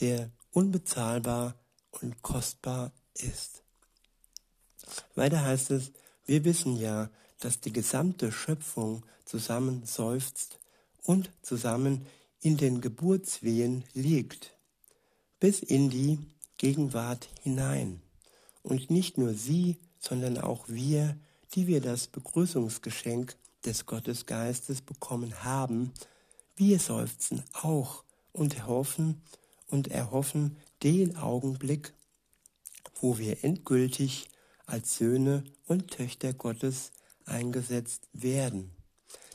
der 0.00 0.30
unbezahlbar 0.52 1.56
und 1.90 2.22
kostbar 2.22 2.92
ist. 3.14 3.62
Weiter 5.14 5.44
heißt 5.44 5.70
es, 5.70 5.92
wir 6.24 6.44
wissen 6.44 6.76
ja, 6.76 7.10
dass 7.40 7.60
die 7.60 7.72
gesamte 7.72 8.32
Schöpfung 8.32 9.04
zusammen 9.24 9.84
seufzt 9.84 10.58
und 11.02 11.30
zusammen 11.42 12.06
in 12.40 12.56
den 12.56 12.80
Geburtswehen 12.80 13.84
liegt, 13.92 14.54
bis 15.38 15.60
in 15.60 15.90
die 15.90 16.18
Gegenwart 16.56 17.28
hinein. 17.42 18.02
Und 18.62 18.90
nicht 18.90 19.18
nur 19.18 19.34
sie, 19.34 19.78
sondern 19.98 20.38
auch 20.38 20.68
wir, 20.68 21.16
die 21.54 21.66
wir 21.66 21.80
das 21.80 22.06
Begrüßungsgeschenk 22.06 23.36
des 23.64 23.86
Gottesgeistes 23.86 24.82
bekommen 24.82 25.44
haben, 25.44 25.92
wir 26.56 26.78
seufzen 26.78 27.42
auch 27.52 28.04
und 28.32 28.56
erhoffen 28.56 29.22
und 29.68 29.88
erhoffen 29.88 30.56
den 30.82 31.16
Augenblick, 31.16 31.92
wo 33.00 33.18
wir 33.18 33.44
endgültig 33.44 34.28
als 34.66 34.96
Söhne 34.96 35.44
und 35.66 35.90
Töchter 35.90 36.32
Gottes 36.32 36.92
eingesetzt 37.24 38.08
werden. 38.12 38.70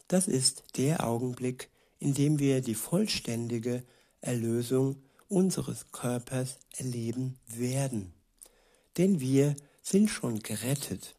Das 0.08 0.28
ist 0.28 0.64
der 0.78 1.06
Augenblick, 1.06 1.70
in 2.00 2.14
dem 2.14 2.40
wir 2.40 2.62
die 2.62 2.76
vollständige 2.76 3.84
Erlösung 4.22 4.98
unseres 5.28 5.92
Körpers 5.92 6.60
erleben 6.78 7.40
werden. 7.48 8.14
Denn 8.98 9.20
wir 9.20 9.56
sind 9.82 10.10
schon 10.10 10.40
gerettet, 10.40 11.16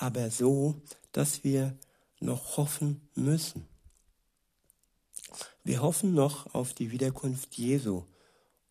aber 0.00 0.30
so, 0.30 0.80
dass 1.12 1.44
wir 1.44 1.76
noch 2.20 2.56
hoffen 2.56 3.02
müssen. 3.14 3.66
Wir 5.62 5.82
hoffen 5.82 6.14
noch 6.14 6.54
auf 6.54 6.72
die 6.72 6.90
Wiederkunft 6.90 7.54
Jesu 7.54 8.04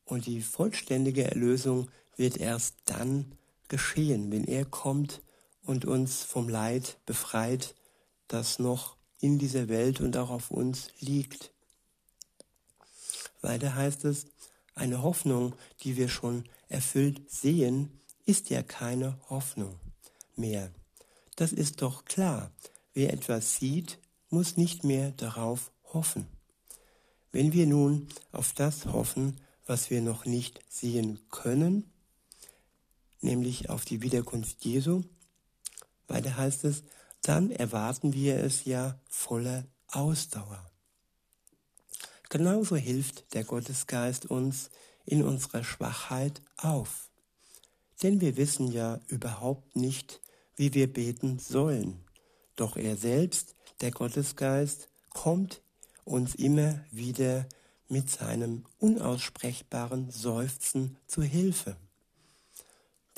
und 0.05 0.25
die 0.25 0.41
vollständige 0.41 1.23
Erlösung 1.23 1.89
wird 2.15 2.37
erst 2.37 2.75
dann 2.85 3.37
geschehen, 3.67 4.31
wenn 4.31 4.43
er 4.45 4.65
kommt 4.65 5.21
und 5.63 5.85
uns 5.85 6.23
vom 6.23 6.49
Leid 6.49 6.97
befreit, 7.05 7.75
das 8.27 8.57
noch 8.57 8.97
in 9.19 9.37
dieser 9.37 9.67
Welt 9.67 10.01
und 10.01 10.17
auch 10.17 10.31
auf 10.31 10.49
uns 10.49 10.89
liegt. 10.99 11.51
Weiter 13.41 13.75
heißt 13.75 14.03
es, 14.05 14.25
eine 14.73 15.03
Hoffnung, 15.03 15.53
die 15.83 15.95
wir 15.95 16.09
schon 16.09 16.45
erfüllt 16.69 17.29
sehen, 17.29 18.01
ist 18.25 18.49
ja 18.49 18.63
keine 18.63 19.19
Hoffnung 19.29 19.79
mehr. 20.35 20.71
Das 21.39 21.53
ist 21.53 21.81
doch 21.81 22.03
klar. 22.03 22.51
Wer 22.93 23.13
etwas 23.13 23.55
sieht, 23.55 23.97
muss 24.29 24.57
nicht 24.57 24.83
mehr 24.83 25.11
darauf 25.11 25.71
hoffen. 25.85 26.27
Wenn 27.31 27.53
wir 27.53 27.65
nun 27.65 28.09
auf 28.33 28.51
das 28.51 28.87
hoffen, 28.87 29.39
was 29.65 29.89
wir 29.89 30.01
noch 30.01 30.25
nicht 30.25 30.59
sehen 30.67 31.17
können, 31.29 31.93
nämlich 33.21 33.69
auf 33.69 33.85
die 33.85 34.01
Wiederkunft 34.01 34.65
Jesu, 34.65 35.03
weiter 36.09 36.35
heißt 36.35 36.65
es, 36.65 36.83
dann 37.21 37.51
erwarten 37.51 38.11
wir 38.11 38.43
es 38.43 38.65
ja 38.65 38.99
voller 39.07 39.65
Ausdauer. 39.87 40.69
Genauso 42.27 42.75
hilft 42.75 43.33
der 43.33 43.45
Gottesgeist 43.45 44.25
uns 44.25 44.71
in 45.05 45.23
unserer 45.23 45.63
Schwachheit 45.63 46.41
auf. 46.57 47.09
Denn 48.03 48.19
wir 48.19 48.35
wissen 48.35 48.73
ja 48.73 48.99
überhaupt 49.07 49.77
nicht, 49.77 50.19
wie 50.59 50.73
wir 50.73 50.91
beten 50.91 51.39
sollen. 51.39 52.01
Doch 52.57 52.75
er 52.75 52.97
selbst, 52.97 53.55
der 53.79 53.91
Gottesgeist, 53.91 54.89
kommt 55.13 55.61
uns 56.03 56.35
immer 56.35 56.81
wieder 56.91 57.47
mit 57.87 58.09
seinem 58.09 58.65
unaussprechbaren 58.77 60.11
Seufzen 60.11 60.97
zu 61.07 61.23
Hilfe. 61.23 61.77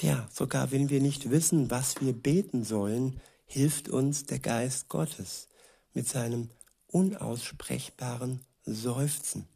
Ja, 0.01 0.29
sogar 0.31 0.71
wenn 0.71 0.91
wir 0.91 1.01
nicht 1.01 1.31
wissen, 1.31 1.71
was 1.71 1.99
wir 1.99 2.13
beten 2.13 2.63
sollen, 2.63 3.19
hilft 3.47 3.89
uns 3.89 4.25
der 4.25 4.39
Geist 4.39 4.87
Gottes 4.87 5.47
mit 5.95 6.07
seinem 6.07 6.51
unaussprechbaren 6.89 8.41
Seufzen. 8.65 9.47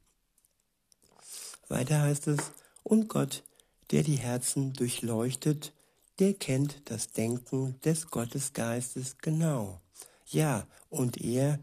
Weiter 1.67 2.01
heißt 2.01 2.29
es, 2.29 2.51
und 2.81 3.09
Gott, 3.09 3.43
der 3.91 4.01
die 4.01 4.17
Herzen 4.17 4.73
durchleuchtet, 4.73 5.71
der 6.19 6.33
kennt 6.33 6.89
das 6.89 7.11
Denken 7.11 7.79
des 7.81 8.07
Gottesgeistes 8.07 9.17
genau. 9.19 9.81
Ja, 10.27 10.67
und 10.89 11.21
er, 11.21 11.59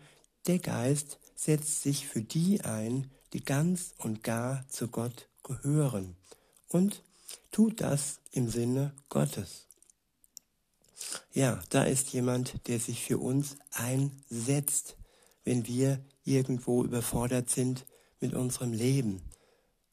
der 0.46 0.58
Geist, 0.58 1.18
setzt 1.34 1.82
sich 1.82 2.06
für 2.06 2.22
die 2.22 2.60
ein, 2.62 3.10
die 3.32 3.44
ganz 3.44 3.94
und 3.98 4.22
gar 4.22 4.66
zu 4.68 4.88
Gott 4.88 5.28
gehören 5.42 6.16
und 6.68 7.02
tut 7.50 7.80
das 7.80 8.20
im 8.30 8.48
Sinne 8.48 8.94
Gottes. 9.08 9.66
Ja, 11.32 11.60
da 11.70 11.84
ist 11.84 12.12
jemand, 12.12 12.66
der 12.68 12.78
sich 12.78 13.02
für 13.02 13.18
uns 13.18 13.56
einsetzt, 13.72 14.96
wenn 15.44 15.66
wir 15.66 16.04
irgendwo 16.24 16.84
überfordert 16.84 17.50
sind 17.50 17.84
mit 18.20 18.34
unserem 18.34 18.72
Leben. 18.72 19.22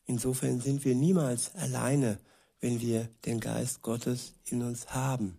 Insofern 0.06 0.62
sind 0.62 0.86
wir 0.86 0.96
niemals 0.96 1.56
alleine, 1.56 2.20
wenn 2.62 2.82
wir 2.82 3.10
den 3.26 3.40
Geist 3.40 3.82
Gottes 3.82 4.34
in 4.46 4.62
uns 4.62 4.94
haben. 4.94 5.38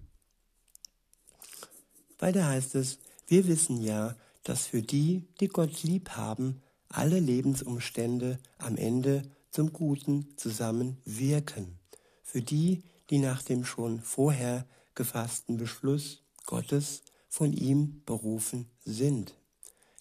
Weiter 2.18 2.46
heißt 2.46 2.74
es, 2.74 2.98
wir 3.26 3.46
wissen 3.46 3.80
ja, 3.82 4.16
dass 4.44 4.66
für 4.66 4.82
die, 4.82 5.24
die 5.40 5.48
Gott 5.48 5.82
lieb 5.82 6.10
haben, 6.10 6.62
alle 6.88 7.20
Lebensumstände 7.20 8.38
am 8.58 8.76
Ende 8.76 9.22
zum 9.50 9.72
Guten 9.72 10.26
zusammenwirken. 10.36 11.78
Für 12.22 12.42
die, 12.42 12.82
die 13.10 13.18
nach 13.18 13.42
dem 13.42 13.64
schon 13.64 14.00
vorher 14.00 14.66
gefassten 14.94 15.56
Beschluss 15.56 16.22
Gottes 16.46 17.02
von 17.28 17.52
ihm 17.52 18.02
berufen 18.06 18.68
sind. 18.84 19.34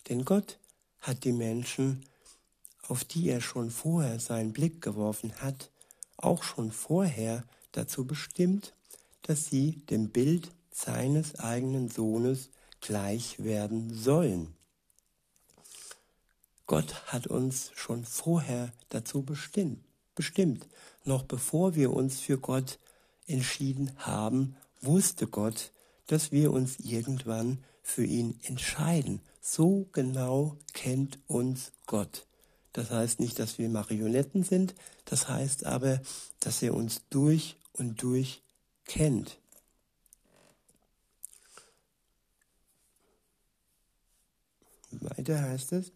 Denn 0.07 0.25
Gott 0.25 0.59
hat 0.99 1.23
die 1.23 1.31
Menschen, 1.31 2.03
auf 2.87 3.03
die 3.03 3.29
er 3.29 3.41
schon 3.41 3.69
vorher 3.69 4.19
seinen 4.19 4.51
Blick 4.51 4.81
geworfen 4.81 5.33
hat, 5.41 5.71
auch 6.23 6.43
schon 6.43 6.71
vorher 6.71 7.43
dazu 7.71 8.05
bestimmt, 8.05 8.73
dass 9.23 9.45
sie 9.45 9.73
dem 9.89 10.09
Bild 10.09 10.51
seines 10.71 11.39
eigenen 11.39 11.89
Sohnes 11.89 12.49
gleich 12.81 13.43
werden 13.43 13.93
sollen. 13.93 14.53
Gott 16.65 17.07
hat 17.07 17.27
uns 17.27 17.71
schon 17.73 18.05
vorher 18.05 18.71
dazu 18.89 19.23
bestimmt, 19.23 19.83
bestimmt. 20.13 20.67
Noch 21.03 21.23
bevor 21.23 21.75
wir 21.75 21.91
uns 21.93 22.19
für 22.19 22.37
Gott 22.37 22.77
entschieden 23.25 23.91
haben, 23.97 24.55
wusste 24.81 25.27
Gott, 25.27 25.71
dass 26.07 26.31
wir 26.31 26.51
uns 26.51 26.79
irgendwann 26.79 27.63
für 27.81 28.05
ihn 28.05 28.39
entscheiden. 28.43 29.21
So 29.41 29.87
genau 29.91 30.57
kennt 30.73 31.19
uns 31.27 31.71
Gott. 31.85 32.27
Das 32.73 32.91
heißt 32.91 33.19
nicht, 33.19 33.39
dass 33.39 33.57
wir 33.57 33.69
Marionetten 33.69 34.43
sind, 34.43 34.75
das 35.05 35.27
heißt 35.27 35.65
aber, 35.65 36.01
dass 36.39 36.61
er 36.61 36.73
uns 36.73 37.01
durch 37.09 37.57
und 37.73 38.01
durch 38.03 38.43
kennt. 38.85 39.39
Weiter 44.91 45.41
heißt 45.41 45.73
es, 45.73 45.91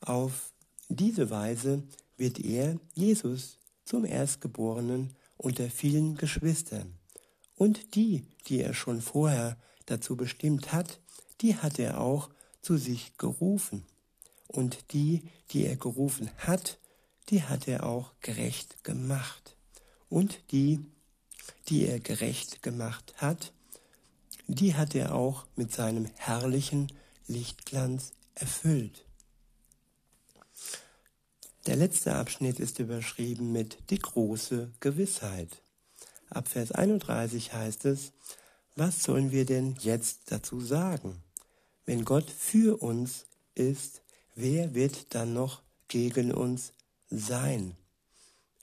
auf 0.00 0.52
diese 0.88 1.30
Weise 1.30 1.82
wird 2.16 2.38
er, 2.40 2.78
Jesus, 2.94 3.58
zum 3.84 4.04
Erstgeborenen 4.04 5.14
unter 5.36 5.70
vielen 5.70 6.16
Geschwistern. 6.16 6.94
Und 7.56 7.94
die, 7.94 8.26
die 8.46 8.60
er 8.60 8.74
schon 8.74 9.00
vorher 9.00 9.56
dazu 9.86 10.16
bestimmt 10.16 10.72
hat, 10.72 11.00
die 11.40 11.56
hat 11.56 11.78
er 11.78 12.00
auch 12.00 12.30
zu 12.62 12.76
sich 12.76 13.16
gerufen. 13.18 13.84
Und 14.48 14.92
die, 14.92 15.22
die 15.50 15.66
er 15.66 15.76
gerufen 15.76 16.30
hat, 16.38 16.78
die 17.28 17.42
hat 17.42 17.68
er 17.68 17.86
auch 17.86 18.12
gerecht 18.20 18.82
gemacht. 18.82 19.56
Und 20.08 20.40
die, 20.50 20.80
die 21.68 21.86
er 21.86 22.00
gerecht 22.00 22.62
gemacht 22.62 23.14
hat, 23.18 23.52
die 24.46 24.74
hat 24.74 24.94
er 24.94 25.14
auch 25.14 25.46
mit 25.56 25.72
seinem 25.72 26.06
herrlichen 26.16 26.90
Lichtglanz 27.26 28.12
erfüllt. 28.34 29.04
Der 31.66 31.76
letzte 31.76 32.14
Abschnitt 32.14 32.60
ist 32.60 32.78
überschrieben 32.78 33.52
mit 33.52 33.76
die 33.90 33.98
große 33.98 34.72
Gewissheit. 34.80 35.60
Ab 36.30 36.48
Vers 36.48 36.72
31 36.72 37.52
heißt 37.52 37.84
es, 37.84 38.12
was 38.74 39.02
sollen 39.02 39.32
wir 39.32 39.44
denn 39.44 39.76
jetzt 39.80 40.32
dazu 40.32 40.60
sagen? 40.60 41.22
Wenn 41.84 42.06
Gott 42.06 42.30
für 42.30 42.80
uns 42.82 43.26
ist, 43.54 44.02
wer 44.40 44.74
wird 44.74 45.14
dann 45.14 45.34
noch 45.34 45.62
gegen 45.88 46.32
uns 46.32 46.72
sein? 47.10 47.76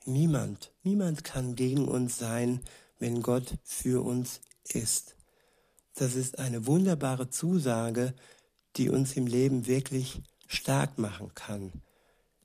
Niemand, 0.06 0.72
niemand 0.84 1.24
kann 1.24 1.56
gegen 1.56 1.88
uns 1.88 2.18
sein, 2.18 2.62
wenn 2.98 3.22
Gott 3.22 3.56
für 3.64 4.04
uns 4.04 4.40
ist. 4.64 5.16
Das 5.96 6.16
ist 6.16 6.40
eine 6.40 6.66
wunderbare 6.66 7.30
Zusage, 7.30 8.14
die 8.78 8.90
uns 8.90 9.18
im 9.18 9.28
Leben 9.28 9.68
wirklich 9.68 10.22
stark 10.48 10.98
machen 10.98 11.34
kann. 11.36 11.72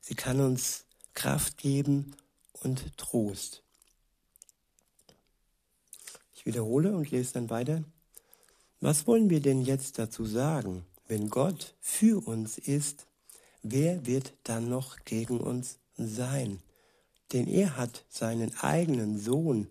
Sie 0.00 0.14
kann 0.14 0.40
uns 0.40 0.86
Kraft 1.14 1.56
geben 1.56 2.16
und 2.62 2.96
Trost. 2.96 3.62
Ich 6.34 6.46
wiederhole 6.46 6.96
und 6.96 7.10
lese 7.10 7.34
dann 7.34 7.50
weiter. 7.50 7.84
Was 8.80 9.06
wollen 9.06 9.30
wir 9.30 9.40
denn 9.40 9.62
jetzt 9.62 9.98
dazu 9.98 10.24
sagen? 10.24 10.84
Wenn 11.06 11.28
Gott 11.28 11.74
für 11.80 12.26
uns 12.26 12.56
ist, 12.56 13.06
wer 13.62 14.06
wird 14.06 14.32
dann 14.44 14.68
noch 14.68 14.96
gegen 15.04 15.40
uns 15.40 15.78
sein? 15.96 16.60
Denn 17.32 17.46
er 17.46 17.76
hat 17.76 18.04
seinen 18.08 18.56
eigenen 18.58 19.18
Sohn 19.18 19.68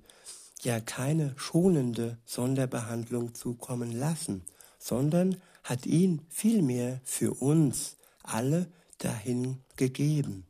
ja 0.61 0.79
keine 0.79 1.33
schonende 1.37 2.17
Sonderbehandlung 2.25 3.33
zukommen 3.33 3.91
lassen, 3.91 4.43
sondern 4.77 5.41
hat 5.63 5.85
ihn 5.85 6.21
vielmehr 6.29 7.01
für 7.03 7.33
uns 7.33 7.95
alle 8.23 8.67
dahin 8.97 9.59
gegeben. 9.75 10.45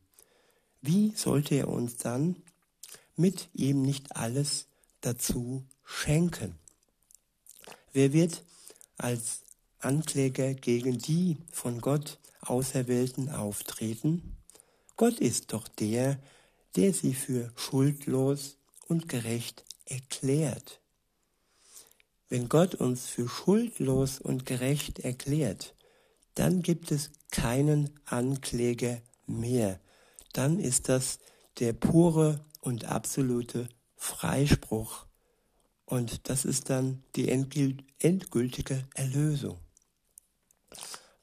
Wie 0.82 1.14
sollte 1.16 1.56
er 1.56 1.68
uns 1.68 1.98
dann 1.98 2.36
mit 3.16 3.50
ihm 3.54 3.82
nicht 3.82 4.16
alles 4.16 4.68
dazu 5.02 5.66
schenken? 5.84 6.58
Wer 7.92 8.14
wird 8.14 8.44
als 8.98 9.42
Ankläger 9.80 10.54
gegen 10.54 10.98
die 11.00 11.38
von 11.52 11.82
Gott 11.82 12.20
Auserwählten 12.42 13.30
auftreten? 13.30 14.38
Gott 14.98 15.20
ist 15.20 15.54
doch 15.54 15.68
der, 15.68 16.20
der 16.76 16.94
sie 16.94 17.14
für 17.14 17.52
schuldlos 17.56 18.58
und 18.88 19.10
gerecht 19.10 19.66
erklärt. 19.86 20.82
Wenn 22.28 22.48
Gott 22.48 22.76
uns 22.76 23.08
für 23.08 23.28
schuldlos 23.28 24.20
und 24.20 24.46
gerecht 24.46 25.00
erklärt, 25.00 25.76
dann 26.36 26.62
gibt 26.62 26.92
es 26.92 27.12
keinen 27.32 27.90
Ankläger 28.06 29.02
mehr. 29.26 29.80
Dann 30.34 30.60
ist 30.60 30.90
das 30.90 31.20
der 31.60 31.74
pure 31.74 32.46
und 32.62 32.86
absolute 32.86 33.68
Freispruch. 33.96 35.06
Und 35.86 36.30
das 36.30 36.46
ist 36.46 36.70
dann 36.70 37.04
die 37.16 37.30
endgültige 37.30 38.88
Erlösung. 38.94 39.58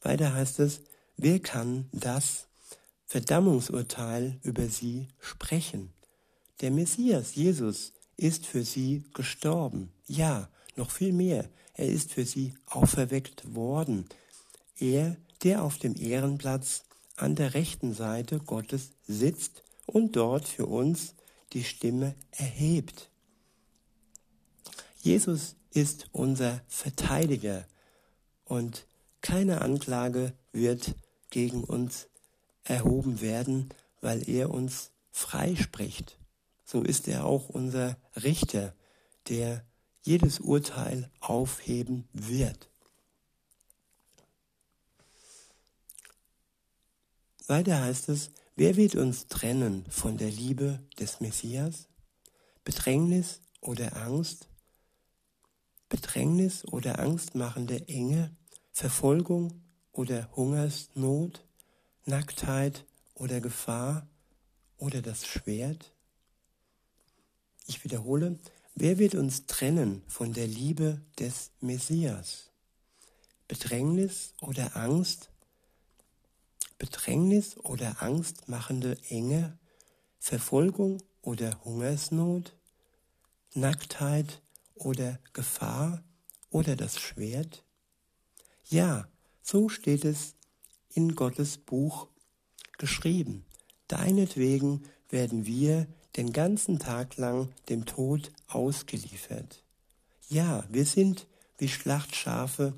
Weiter 0.03 0.34
heißt 0.34 0.59
es, 0.59 0.80
wer 1.17 1.41
kann 1.41 1.89
das 1.93 2.47
Verdammungsurteil 3.07 4.39
über 4.43 4.69
sie 4.69 5.09
sprechen? 5.21 5.93
Der 6.61 6.71
Messias, 6.71 7.35
Jesus, 7.35 7.93
ist 8.17 8.47
für 8.47 8.64
sie 8.64 9.05
gestorben. 9.14 9.93
Ja, 10.07 10.49
noch 10.77 10.91
viel 10.91 11.12
mehr, 11.12 11.49
er 11.75 11.89
ist 11.89 12.12
für 12.12 12.25
sie 12.25 12.55
auferweckt 12.67 13.55
worden. 13.55 14.07
Er, 14.79 15.17
der 15.43 15.62
auf 15.62 15.79
dem 15.79 15.95
Ehrenplatz 15.97 16.85
an 17.17 17.35
der 17.35 17.55
rechten 17.55 17.95
Seite 17.95 18.39
Gottes 18.41 18.91
sitzt 19.07 19.62
und 19.87 20.17
dort 20.17 20.49
für 20.49 20.67
uns 20.67 21.14
die 21.53 21.64
Stimme 21.64 22.14
erhebt. 22.33 23.11
Jesus 25.03 25.57
ist 25.71 26.09
unser 26.12 26.62
Verteidiger 26.69 27.67
und 28.45 28.87
keine 29.21 29.61
Anklage 29.61 30.33
wird 30.53 30.95
gegen 31.37 31.64
uns 31.64 32.09
erhoben 32.64 33.20
werden, 33.20 33.68
weil 34.01 34.26
er 34.26 34.49
uns 34.49 34.91
freispricht. 35.11 36.18
So 36.64 36.80
ist 36.80 37.09
er 37.09 37.26
auch 37.26 37.51
unser 37.51 37.99
Richter, 38.16 38.74
der 39.28 39.62
jedes 40.01 40.41
Urteil 40.41 41.11
aufheben 41.20 42.09
wird. 42.14 42.70
Weiter 47.47 47.82
heißt 47.82 48.09
es, 48.09 48.30
wer 48.55 48.76
wird 48.76 48.95
uns 48.95 49.26
trennen 49.26 49.84
von 49.91 50.16
der 50.16 50.30
Liebe 50.30 50.80
des 50.99 51.20
Messias? 51.20 51.87
Bedrängnis 52.64 53.43
oder 53.61 53.95
Angst? 53.95 54.49
Bedrängnis 55.91 56.64
oder 56.64 56.99
Angst 56.99 57.34
machende 57.34 57.87
Enge? 57.89 58.34
Verfolgung 58.72 59.66
oder 59.97 60.28
Hungersnot? 60.36 61.44
Nacktheit 62.05 62.84
oder 63.14 63.40
Gefahr 63.40 64.07
oder 64.76 65.03
das 65.03 65.26
Schwert? 65.26 65.92
Ich 67.66 67.82
wiederhole, 67.82 68.38
wer 68.74 68.99
wird 68.99 69.14
uns 69.14 69.47
trennen 69.47 70.03
von 70.07 70.32
der 70.32 70.47
Liebe 70.47 71.01
des 71.18 71.51
Messias? 71.61 72.51
Bedrängnis 73.49 74.34
oder 74.40 74.76
Angst? 74.76 75.30
Bedrängnis 76.78 77.57
oder 77.57 78.03
angstmachende 78.03 78.99
Enge? 79.09 79.59
Verfolgung 80.18 81.03
oder 81.22 81.64
Hungersnot? 81.64 82.55
Nacktheit 83.55 84.42
oder 84.74 85.18
Gefahr 85.32 86.05
oder 86.51 86.76
das 86.76 87.01
Schwert? 87.01 87.64
Ja, 88.64 89.09
so 89.47 89.68
steht 89.68 90.05
es 90.05 90.34
in 90.92 91.14
Gottes 91.14 91.57
Buch 91.57 92.09
geschrieben. 92.78 93.44
Deinetwegen 93.86 94.82
werden 95.09 95.47
wir 95.47 95.86
den 96.16 96.32
ganzen 96.32 96.80
Tag 96.80 97.16
lang 97.16 97.53
dem 97.68 97.86
Tod 97.86 98.32
ausgeliefert. 98.49 99.62
Ja, 100.28 100.64
wir 100.68 100.84
sind 100.84 101.28
wie 101.59 101.68
Schlachtschafe 101.68 102.74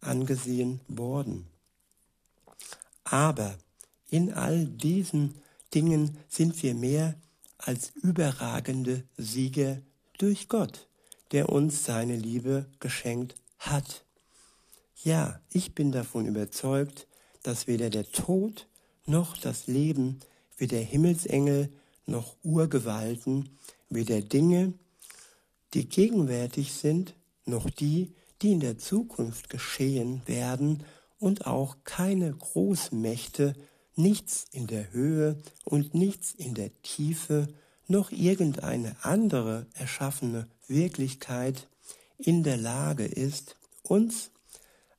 angesehen 0.00 0.80
worden. 0.88 1.46
Aber 3.04 3.56
in 4.10 4.32
all 4.32 4.66
diesen 4.66 5.36
Dingen 5.72 6.18
sind 6.28 6.60
wir 6.64 6.74
mehr 6.74 7.14
als 7.58 7.92
überragende 7.94 9.04
Sieger 9.16 9.80
durch 10.18 10.48
Gott, 10.48 10.88
der 11.30 11.48
uns 11.50 11.84
seine 11.84 12.16
Liebe 12.16 12.66
geschenkt 12.80 13.36
hat. 13.60 14.04
Ja, 15.04 15.40
ich 15.52 15.74
bin 15.74 15.92
davon 15.92 16.26
überzeugt, 16.26 17.06
dass 17.44 17.68
weder 17.68 17.88
der 17.88 18.10
Tod 18.10 18.66
noch 19.06 19.36
das 19.36 19.68
Leben, 19.68 20.18
weder 20.56 20.78
Himmelsengel 20.78 21.70
noch 22.06 22.34
Urgewalten, 22.42 23.56
weder 23.88 24.20
Dinge, 24.20 24.72
die 25.72 25.88
gegenwärtig 25.88 26.72
sind, 26.72 27.14
noch 27.44 27.70
die, 27.70 28.12
die 28.42 28.52
in 28.52 28.60
der 28.60 28.78
Zukunft 28.78 29.50
geschehen 29.50 30.22
werden, 30.26 30.84
und 31.20 31.46
auch 31.46 31.78
keine 31.84 32.32
Großmächte, 32.32 33.54
nichts 33.96 34.46
in 34.52 34.68
der 34.68 34.92
Höhe 34.92 35.40
und 35.64 35.94
nichts 35.94 36.32
in 36.32 36.54
der 36.54 36.70
Tiefe, 36.82 37.48
noch 37.88 38.12
irgendeine 38.12 38.96
andere 39.02 39.66
erschaffene 39.74 40.46
Wirklichkeit 40.68 41.68
in 42.18 42.44
der 42.44 42.56
Lage 42.56 43.04
ist, 43.04 43.56
uns 43.82 44.30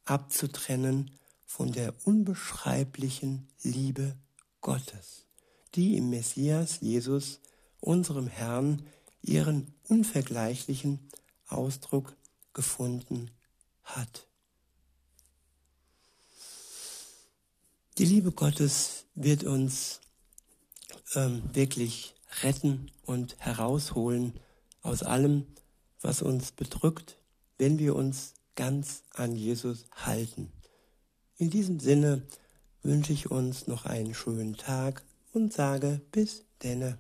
abzutrennen 0.10 1.12
von 1.46 1.72
der 1.72 1.94
unbeschreiblichen 2.06 3.48
Liebe 3.62 4.16
Gottes, 4.62 5.26
die 5.76 5.98
im 5.98 6.10
Messias 6.10 6.80
Jesus, 6.82 7.40
unserem 7.80 8.28
Herrn, 8.28 8.84
ihren 9.22 9.74
unvergleichlichen 9.88 11.00
Ausdruck 11.48 12.16
gefunden 12.54 13.32
hat. 13.84 14.28
Die 17.98 18.06
Liebe 18.06 18.32
Gottes 18.32 19.06
wird 19.16 19.44
uns 19.44 20.00
ähm, 21.16 21.44
wirklich 21.54 22.16
retten 22.42 22.92
und 23.06 23.38
herausholen 23.40 24.40
aus 24.82 25.04
allem, 25.04 25.46
was 26.02 26.22
uns 26.22 26.52
bedrückt, 26.52 27.18
wenn 27.58 27.78
wir 27.78 27.96
uns 27.96 28.34
ganz 28.60 29.04
an 29.14 29.38
Jesus 29.38 29.86
halten. 29.94 30.52
In 31.38 31.50
diesem 31.50 31.80
Sinne 31.80 32.24
wünsche 32.84 33.14
ich 33.14 33.32
uns 33.32 33.68
noch 33.68 33.86
einen 33.86 34.14
schönen 34.14 34.58
Tag 34.58 35.02
und 35.32 35.54
sage 35.54 36.02
bis 36.12 36.44
denne. 36.62 37.00